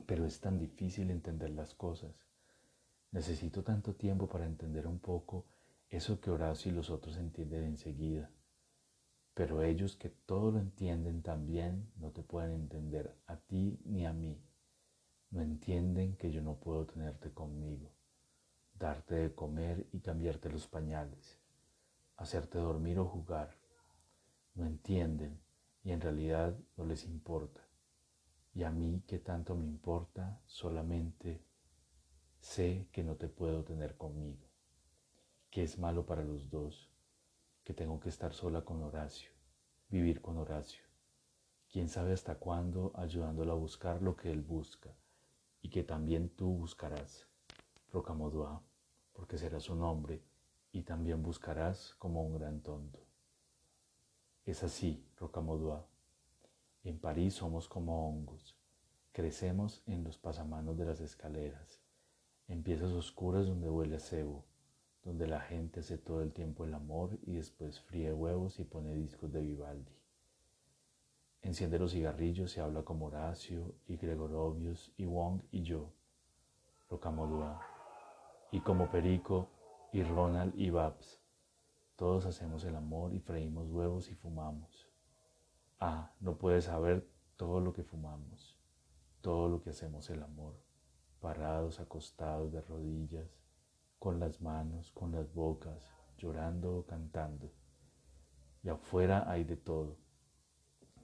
pero 0.06 0.24
es 0.24 0.40
tan 0.40 0.58
difícil 0.58 1.10
entender 1.10 1.50
las 1.50 1.74
cosas. 1.74 2.26
Necesito 3.10 3.62
tanto 3.62 3.96
tiempo 3.96 4.28
para 4.28 4.46
entender 4.46 4.86
un 4.86 4.98
poco 4.98 5.44
eso 5.90 6.22
que 6.22 6.30
Horacio 6.30 6.72
y 6.72 6.74
los 6.74 6.88
otros 6.88 7.18
entienden 7.18 7.64
enseguida. 7.64 8.30
Pero 9.34 9.62
ellos 9.62 9.94
que 9.96 10.08
todo 10.08 10.52
lo 10.52 10.58
entienden 10.58 11.20
también 11.20 11.92
no 11.96 12.12
te 12.12 12.22
pueden 12.22 12.52
entender 12.52 13.14
a 13.26 13.36
ti 13.36 13.78
ni 13.84 14.06
a 14.06 14.14
mí. 14.14 14.42
No 15.28 15.42
entienden 15.42 16.16
que 16.16 16.32
yo 16.32 16.40
no 16.40 16.54
puedo 16.54 16.86
tenerte 16.86 17.30
conmigo, 17.30 17.92
darte 18.72 19.16
de 19.16 19.34
comer 19.34 19.86
y 19.92 20.00
cambiarte 20.00 20.48
los 20.48 20.66
pañales, 20.66 21.41
hacerte 22.16 22.58
dormir 22.58 22.98
o 22.98 23.06
jugar. 23.06 23.56
No 24.54 24.66
entienden 24.66 25.40
y 25.82 25.92
en 25.92 26.00
realidad 26.00 26.58
no 26.76 26.84
les 26.84 27.04
importa. 27.04 27.60
Y 28.54 28.64
a 28.64 28.70
mí 28.70 29.02
que 29.06 29.18
tanto 29.18 29.54
me 29.56 29.66
importa, 29.66 30.40
solamente 30.44 31.42
sé 32.40 32.88
que 32.92 33.02
no 33.02 33.16
te 33.16 33.28
puedo 33.28 33.64
tener 33.64 33.96
conmigo, 33.96 34.46
que 35.50 35.62
es 35.62 35.78
malo 35.78 36.04
para 36.04 36.22
los 36.22 36.50
dos 36.50 36.90
que 37.64 37.72
tengo 37.72 38.00
que 38.00 38.08
estar 38.08 38.34
sola 38.34 38.64
con 38.64 38.82
Horacio, 38.82 39.30
vivir 39.88 40.20
con 40.20 40.36
Horacio, 40.36 40.84
quién 41.70 41.88
sabe 41.88 42.12
hasta 42.12 42.34
cuándo 42.34 42.92
ayudándolo 42.94 43.52
a 43.52 43.56
buscar 43.56 44.02
lo 44.02 44.16
que 44.16 44.30
él 44.30 44.42
busca 44.42 44.94
y 45.62 45.70
que 45.70 45.84
también 45.84 46.28
tú 46.28 46.48
buscarás, 46.48 47.26
Rocamodua, 47.92 48.62
porque 49.12 49.38
serás 49.38 49.70
un 49.70 49.82
hombre 49.82 50.22
y 50.72 50.82
también 50.82 51.22
buscarás 51.22 51.94
como 51.98 52.22
un 52.24 52.38
gran 52.38 52.60
tonto. 52.62 52.98
Es 54.44 54.64
así, 54.64 55.06
Rocamodua. 55.18 55.86
En 56.82 56.98
París 56.98 57.34
somos 57.34 57.68
como 57.68 58.08
hongos, 58.08 58.56
crecemos 59.12 59.82
en 59.86 60.02
los 60.02 60.18
pasamanos 60.18 60.76
de 60.76 60.86
las 60.86 61.00
escaleras, 61.00 61.80
en 62.48 62.62
piezas 62.62 62.90
oscuras 62.90 63.46
donde 63.46 63.70
huele 63.70 63.96
a 63.96 64.00
cebo, 64.00 64.44
donde 65.04 65.26
la 65.26 65.40
gente 65.40 65.80
hace 65.80 65.98
todo 65.98 66.22
el 66.22 66.32
tiempo 66.32 66.64
el 66.64 66.74
amor 66.74 67.18
y 67.22 67.34
después 67.34 67.80
fríe 67.80 68.12
huevos 68.12 68.58
y 68.58 68.64
pone 68.64 68.94
discos 68.94 69.32
de 69.32 69.42
Vivaldi. 69.42 69.92
Enciende 71.42 71.78
los 71.78 71.92
cigarrillos 71.92 72.56
y 72.56 72.60
habla 72.60 72.82
como 72.82 73.06
Horacio 73.06 73.74
y 73.86 73.96
Gregorovius 73.96 74.92
y 74.96 75.06
Wong 75.06 75.42
y 75.50 75.62
yo, 75.62 75.92
Rocamodua, 76.88 77.60
y 78.52 78.60
como 78.60 78.90
Perico 78.90 79.48
y 79.92 80.02
Ronald 80.02 80.58
y 80.58 80.70
Babs. 80.70 81.20
Todos 81.96 82.24
hacemos 82.24 82.64
el 82.64 82.74
amor 82.74 83.12
y 83.12 83.20
freímos 83.20 83.68
huevos 83.68 84.10
y 84.10 84.14
fumamos. 84.14 84.88
Ah, 85.78 86.14
no 86.18 86.38
puedes 86.38 86.64
saber 86.64 87.06
todo 87.36 87.60
lo 87.60 87.74
que 87.74 87.82
fumamos, 87.82 88.58
todo 89.20 89.50
lo 89.50 89.60
que 89.60 89.70
hacemos 89.70 90.08
el 90.08 90.22
amor, 90.22 90.58
parados, 91.20 91.78
acostados, 91.78 92.50
de 92.52 92.62
rodillas, 92.62 93.28
con 93.98 94.18
las 94.18 94.40
manos, 94.40 94.90
con 94.92 95.12
las 95.12 95.32
bocas, 95.34 95.86
llorando 96.16 96.78
o 96.78 96.86
cantando. 96.86 97.52
Y 98.62 98.70
afuera 98.70 99.30
hay 99.30 99.44
de 99.44 99.56
todo. 99.58 99.98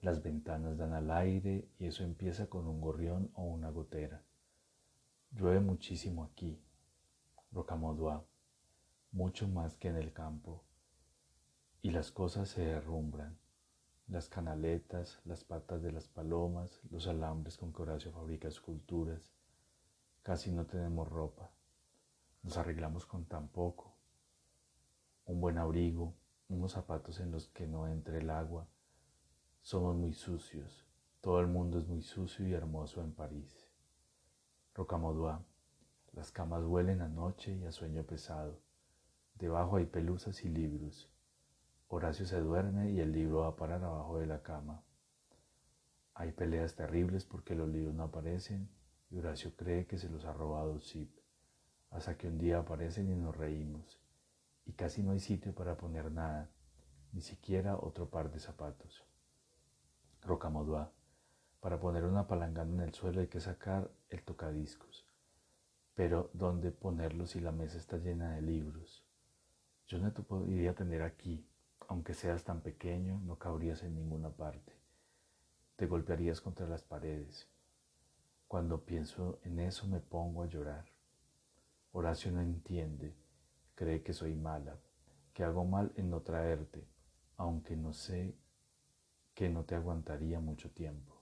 Las 0.00 0.22
ventanas 0.22 0.78
dan 0.78 0.94
al 0.94 1.10
aire 1.10 1.68
y 1.78 1.86
eso 1.86 2.04
empieza 2.04 2.46
con 2.48 2.66
un 2.66 2.80
gorrión 2.80 3.30
o 3.34 3.42
una 3.42 3.68
gotera. 3.68 4.24
Llueve 5.32 5.60
muchísimo 5.60 6.24
aquí, 6.24 6.62
Rocamodua, 7.52 8.24
mucho 9.12 9.48
más 9.48 9.76
que 9.76 9.88
en 9.88 9.96
el 9.96 10.12
campo. 10.12 10.62
Y 11.80 11.90
las 11.90 12.12
cosas 12.12 12.48
se 12.48 12.62
derrumbran. 12.62 13.38
Las 14.06 14.28
canaletas, 14.28 15.20
las 15.24 15.44
patas 15.44 15.82
de 15.82 15.92
las 15.92 16.08
palomas, 16.08 16.80
los 16.90 17.06
alambres 17.06 17.56
con 17.56 17.72
que 17.72 17.82
Horacio 17.82 18.12
fabrica 18.12 18.48
esculturas. 18.48 19.32
Casi 20.22 20.50
no 20.50 20.66
tenemos 20.66 21.08
ropa. 21.08 21.50
Nos 22.42 22.56
arreglamos 22.56 23.06
con 23.06 23.26
tan 23.26 23.48
poco. 23.48 23.94
Un 25.26 25.40
buen 25.40 25.58
abrigo, 25.58 26.14
unos 26.48 26.72
zapatos 26.72 27.20
en 27.20 27.30
los 27.30 27.48
que 27.48 27.66
no 27.66 27.86
entre 27.86 28.18
el 28.18 28.30
agua. 28.30 28.66
Somos 29.60 29.96
muy 29.96 30.12
sucios. 30.12 30.86
Todo 31.20 31.40
el 31.40 31.46
mundo 31.48 31.78
es 31.78 31.86
muy 31.86 32.02
sucio 32.02 32.46
y 32.46 32.54
hermoso 32.54 33.02
en 33.02 33.12
París. 33.12 33.68
Rocamodua. 34.74 35.42
Las 36.12 36.32
camas 36.32 36.64
huelen 36.64 37.02
a 37.02 37.08
noche 37.08 37.54
y 37.54 37.64
a 37.64 37.72
sueño 37.72 38.04
pesado. 38.04 38.67
Debajo 39.38 39.76
hay 39.76 39.86
pelusas 39.86 40.44
y 40.44 40.48
libros. 40.48 41.08
Horacio 41.86 42.26
se 42.26 42.40
duerme 42.40 42.90
y 42.90 42.98
el 42.98 43.12
libro 43.12 43.42
va 43.42 43.48
a 43.48 43.56
parar 43.56 43.84
abajo 43.84 44.18
de 44.18 44.26
la 44.26 44.42
cama. 44.42 44.82
Hay 46.14 46.32
peleas 46.32 46.74
terribles 46.74 47.24
porque 47.24 47.54
los 47.54 47.68
libros 47.68 47.94
no 47.94 48.02
aparecen 48.02 48.68
y 49.10 49.18
Horacio 49.18 49.54
cree 49.54 49.86
que 49.86 49.96
se 49.96 50.08
los 50.08 50.24
ha 50.24 50.32
robado 50.32 50.80
Zip, 50.80 51.16
hasta 51.90 52.18
que 52.18 52.26
un 52.26 52.36
día 52.36 52.58
aparecen 52.58 53.08
y 53.10 53.14
nos 53.14 53.36
reímos, 53.36 54.00
y 54.66 54.72
casi 54.72 55.04
no 55.04 55.12
hay 55.12 55.20
sitio 55.20 55.54
para 55.54 55.76
poner 55.76 56.10
nada, 56.10 56.50
ni 57.12 57.20
siquiera 57.20 57.76
otro 57.76 58.10
par 58.10 58.32
de 58.32 58.40
zapatos. 58.40 59.06
Rocamodua, 60.22 60.90
para 61.60 61.78
poner 61.78 62.04
una 62.04 62.26
palangana 62.26 62.74
en 62.74 62.80
el 62.88 62.94
suelo 62.94 63.20
hay 63.20 63.28
que 63.28 63.40
sacar 63.40 63.88
el 64.10 64.24
tocadiscos, 64.24 65.06
pero 65.94 66.28
¿dónde 66.32 66.72
ponerlo 66.72 67.28
si 67.28 67.38
la 67.38 67.52
mesa 67.52 67.78
está 67.78 67.98
llena 67.98 68.32
de 68.32 68.42
libros? 68.42 69.07
Yo 69.88 69.98
no 69.98 70.12
te 70.12 70.22
podría 70.22 70.74
tener 70.74 71.00
aquí, 71.00 71.42
aunque 71.88 72.12
seas 72.12 72.44
tan 72.44 72.60
pequeño, 72.60 73.20
no 73.24 73.38
cabrías 73.38 73.82
en 73.82 73.94
ninguna 73.94 74.28
parte. 74.28 74.74
Te 75.76 75.86
golpearías 75.86 76.42
contra 76.42 76.66
las 76.68 76.82
paredes. 76.82 77.48
Cuando 78.48 78.84
pienso 78.84 79.40
en 79.44 79.60
eso 79.60 79.86
me 79.86 80.00
pongo 80.00 80.42
a 80.42 80.46
llorar. 80.46 80.84
Horacio 81.92 82.30
no 82.30 82.42
entiende, 82.42 83.14
cree 83.74 84.02
que 84.02 84.12
soy 84.12 84.34
mala, 84.34 84.78
que 85.32 85.42
hago 85.42 85.64
mal 85.64 85.90
en 85.96 86.10
no 86.10 86.20
traerte, 86.20 86.86
aunque 87.38 87.74
no 87.74 87.94
sé 87.94 88.34
que 89.32 89.48
no 89.48 89.64
te 89.64 89.74
aguantaría 89.74 90.38
mucho 90.38 90.70
tiempo. 90.70 91.14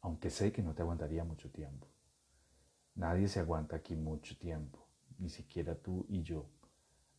Aunque 0.00 0.28
sé 0.28 0.50
que 0.50 0.62
no 0.62 0.74
te 0.74 0.82
aguantaría 0.82 1.22
mucho 1.22 1.52
tiempo. 1.52 1.86
Nadie 2.96 3.28
se 3.28 3.38
aguanta 3.38 3.76
aquí 3.76 3.94
mucho 3.94 4.36
tiempo, 4.36 4.84
ni 5.20 5.28
siquiera 5.28 5.76
tú 5.76 6.04
y 6.08 6.24
yo. 6.24 6.48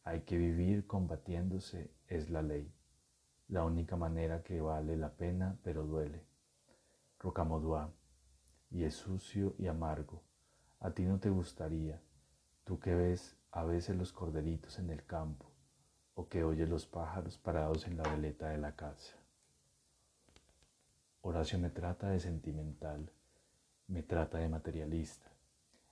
Hay 0.06 0.22
que 0.22 0.38
vivir 0.38 0.86
combatiéndose, 0.86 1.92
es 2.08 2.30
la 2.30 2.42
ley. 2.42 2.74
La 3.48 3.63
única 3.63 3.96
manera 3.96 4.44
que 4.44 4.60
vale 4.60 4.98
la 4.98 5.16
pena, 5.16 5.58
pero 5.63 5.86
duele. 5.86 6.26
Rocamodua, 7.20 7.94
y 8.70 8.84
es 8.84 8.96
sucio 8.96 9.56
y 9.58 9.68
amargo. 9.68 10.22
A 10.80 10.92
ti 10.92 11.04
no 11.04 11.20
te 11.20 11.30
gustaría, 11.30 12.02
tú 12.66 12.80
que 12.80 12.94
ves 12.94 13.38
a 13.52 13.63
veces 13.63 13.96
los 13.96 14.12
corderitos 14.12 14.80
en 14.80 14.89
el 14.89 15.06
campo, 15.06 15.46
o 16.16 16.28
que 16.28 16.44
oyes 16.44 16.68
los 16.68 16.86
pájaros 16.86 17.38
parados 17.38 17.88
en 17.88 17.96
la 17.96 18.04
veleta 18.04 18.50
de 18.50 18.58
la 18.58 18.76
casa. 18.76 19.16
Horacio 21.22 21.58
me 21.60 21.70
trata 21.70 22.10
de 22.10 22.20
sentimental, 22.20 23.10
me 23.88 24.04
trata 24.04 24.39
de 24.39 24.50
materialista, 24.50 25.32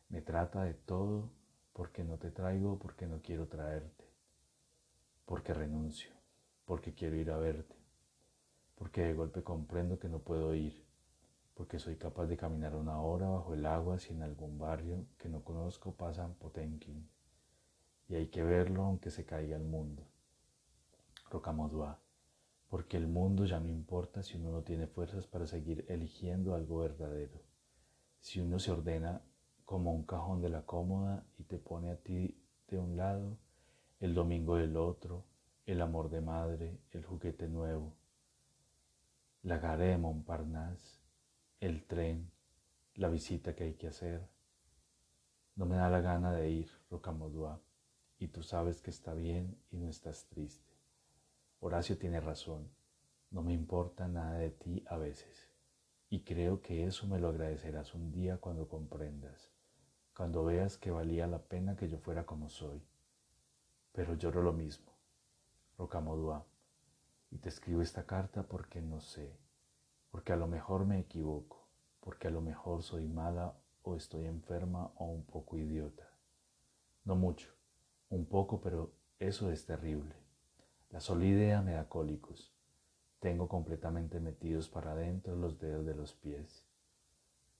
me 0.09 0.21
trata 0.21 0.63
de 0.63 0.73
todo 0.73 1.31
porque 1.81 2.03
no 2.03 2.19
te 2.19 2.29
traigo, 2.29 2.77
porque 2.77 3.07
no 3.07 3.23
quiero 3.23 3.47
traerte, 3.47 4.05
porque 5.25 5.51
renuncio, 5.51 6.11
porque 6.63 6.93
quiero 6.93 7.15
ir 7.15 7.31
a 7.31 7.37
verte, 7.37 7.75
porque 8.75 9.01
de 9.01 9.15
golpe 9.15 9.41
comprendo 9.41 9.97
que 9.97 10.07
no 10.07 10.19
puedo 10.19 10.53
ir, 10.53 10.85
porque 11.55 11.79
soy 11.79 11.95
capaz 11.95 12.27
de 12.27 12.37
caminar 12.37 12.75
una 12.75 13.01
hora 13.01 13.29
bajo 13.29 13.55
el 13.55 13.65
agua 13.65 13.97
si 13.97 14.13
en 14.13 14.21
algún 14.21 14.59
barrio 14.59 15.07
que 15.17 15.27
no 15.27 15.43
conozco 15.43 15.95
pasan 15.95 16.35
Potenkin, 16.35 17.09
y 18.07 18.13
hay 18.13 18.27
que 18.27 18.43
verlo 18.43 18.83
aunque 18.83 19.09
se 19.09 19.25
caiga 19.25 19.57
el 19.57 19.63
mundo. 19.63 20.03
Rocamodua, 21.31 21.99
porque 22.69 22.95
el 22.95 23.07
mundo 23.07 23.45
ya 23.45 23.59
no 23.59 23.69
importa 23.69 24.21
si 24.21 24.37
uno 24.37 24.51
no 24.51 24.61
tiene 24.61 24.85
fuerzas 24.85 25.25
para 25.25 25.47
seguir 25.47 25.83
eligiendo 25.87 26.53
algo 26.53 26.77
verdadero, 26.77 27.41
si 28.19 28.39
uno 28.39 28.59
se 28.59 28.69
ordena 28.69 29.23
como 29.71 29.93
un 29.93 30.03
cajón 30.03 30.41
de 30.41 30.49
la 30.49 30.63
cómoda 30.63 31.23
y 31.37 31.43
te 31.43 31.57
pone 31.57 31.91
a 31.91 31.95
ti 31.95 32.37
de 32.67 32.77
un 32.77 32.97
lado, 32.97 33.37
el 34.01 34.13
domingo 34.13 34.57
del 34.57 34.75
otro, 34.75 35.23
el 35.65 35.79
amor 35.79 36.09
de 36.09 36.19
madre, 36.19 36.77
el 36.91 37.05
juguete 37.05 37.47
nuevo, 37.47 37.93
la 39.43 39.59
gare 39.59 39.85
de 39.85 39.97
Montparnasse, 39.97 40.99
el 41.61 41.85
tren, 41.85 42.29
la 42.95 43.07
visita 43.07 43.55
que 43.55 43.63
hay 43.63 43.75
que 43.75 43.87
hacer. 43.87 44.27
No 45.55 45.65
me 45.65 45.77
da 45.77 45.89
la 45.89 46.01
gana 46.01 46.33
de 46.33 46.49
ir, 46.49 46.69
Rocamodua, 46.89 47.61
y 48.19 48.27
tú 48.27 48.43
sabes 48.43 48.81
que 48.81 48.91
está 48.91 49.13
bien 49.13 49.57
y 49.71 49.77
no 49.77 49.87
estás 49.87 50.25
triste. 50.25 50.75
Horacio 51.61 51.97
tiene 51.97 52.19
razón, 52.19 52.67
no 53.29 53.41
me 53.41 53.53
importa 53.53 54.09
nada 54.09 54.33
de 54.33 54.51
ti 54.51 54.83
a 54.89 54.97
veces, 54.97 55.49
y 56.09 56.25
creo 56.25 56.59
que 56.59 56.83
eso 56.83 57.07
me 57.07 57.19
lo 57.19 57.29
agradecerás 57.29 57.95
un 57.95 58.11
día 58.11 58.35
cuando 58.35 58.67
comprendas 58.67 59.50
cuando 60.15 60.43
veas 60.43 60.77
que 60.77 60.91
valía 60.91 61.27
la 61.27 61.39
pena 61.39 61.75
que 61.75 61.87
yo 61.87 61.97
fuera 61.97 62.25
como 62.25 62.49
soy. 62.49 62.81
Pero 63.93 64.15
lloro 64.15 64.41
lo 64.41 64.53
mismo, 64.53 64.91
Rocamodua, 65.77 66.45
y 67.29 67.37
te 67.37 67.49
escribo 67.49 67.81
esta 67.81 68.05
carta 68.05 68.43
porque 68.43 68.81
no 68.81 68.99
sé, 68.99 69.37
porque 70.11 70.33
a 70.33 70.37
lo 70.37 70.47
mejor 70.47 70.85
me 70.85 70.99
equivoco, 70.99 71.67
porque 71.99 72.27
a 72.27 72.31
lo 72.31 72.41
mejor 72.41 72.83
soy 72.83 73.07
mala 73.07 73.55
o 73.83 73.95
estoy 73.95 74.25
enferma 74.25 74.91
o 74.95 75.05
un 75.05 75.23
poco 75.23 75.57
idiota. 75.57 76.09
No 77.03 77.15
mucho, 77.15 77.49
un 78.09 78.25
poco, 78.25 78.61
pero 78.61 78.93
eso 79.19 79.51
es 79.51 79.65
terrible. 79.65 80.15
La 80.89 80.99
sola 80.99 81.25
idea 81.25 81.61
me 81.61 81.73
da 81.73 81.87
cólicos. 81.87 82.53
Tengo 83.19 83.47
completamente 83.47 84.19
metidos 84.19 84.67
para 84.67 84.91
adentro 84.91 85.35
los 85.35 85.57
dedos 85.59 85.85
de 85.85 85.95
los 85.95 86.13
pies. 86.13 86.65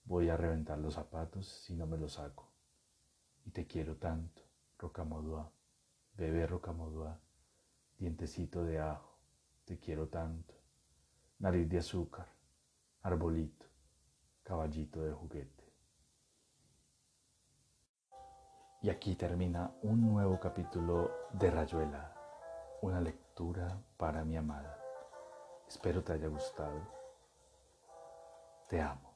Voy 0.04 0.28
a 0.28 0.36
reventar 0.36 0.78
los 0.78 0.94
zapatos 0.94 1.46
si 1.46 1.74
no 1.74 1.86
me 1.86 1.96
los 1.96 2.14
saco. 2.14 2.50
Y 3.44 3.50
te 3.50 3.66
quiero 3.66 3.96
tanto, 3.96 4.42
Rocamodua, 4.78 5.50
bebé 6.14 6.46
Rocamodua, 6.46 7.18
dientecito 7.98 8.64
de 8.64 8.80
ajo, 8.80 9.18
te 9.64 9.78
quiero 9.78 10.08
tanto, 10.08 10.54
nariz 11.38 11.68
de 11.68 11.78
azúcar, 11.78 12.28
arbolito, 13.02 13.66
caballito 14.42 15.02
de 15.02 15.12
juguete. 15.12 15.62
Y 18.82 18.90
aquí 18.90 19.14
termina 19.14 19.72
un 19.82 20.12
nuevo 20.12 20.40
capítulo 20.40 21.10
de 21.32 21.50
Rayuela, 21.50 22.16
una 22.80 23.00
lectura 23.00 23.80
para 23.96 24.24
mi 24.24 24.36
amada. 24.36 24.76
Espero 25.68 26.02
te 26.02 26.14
haya 26.14 26.26
gustado. 26.26 26.80
Te 28.68 28.80
amo. 28.80 29.11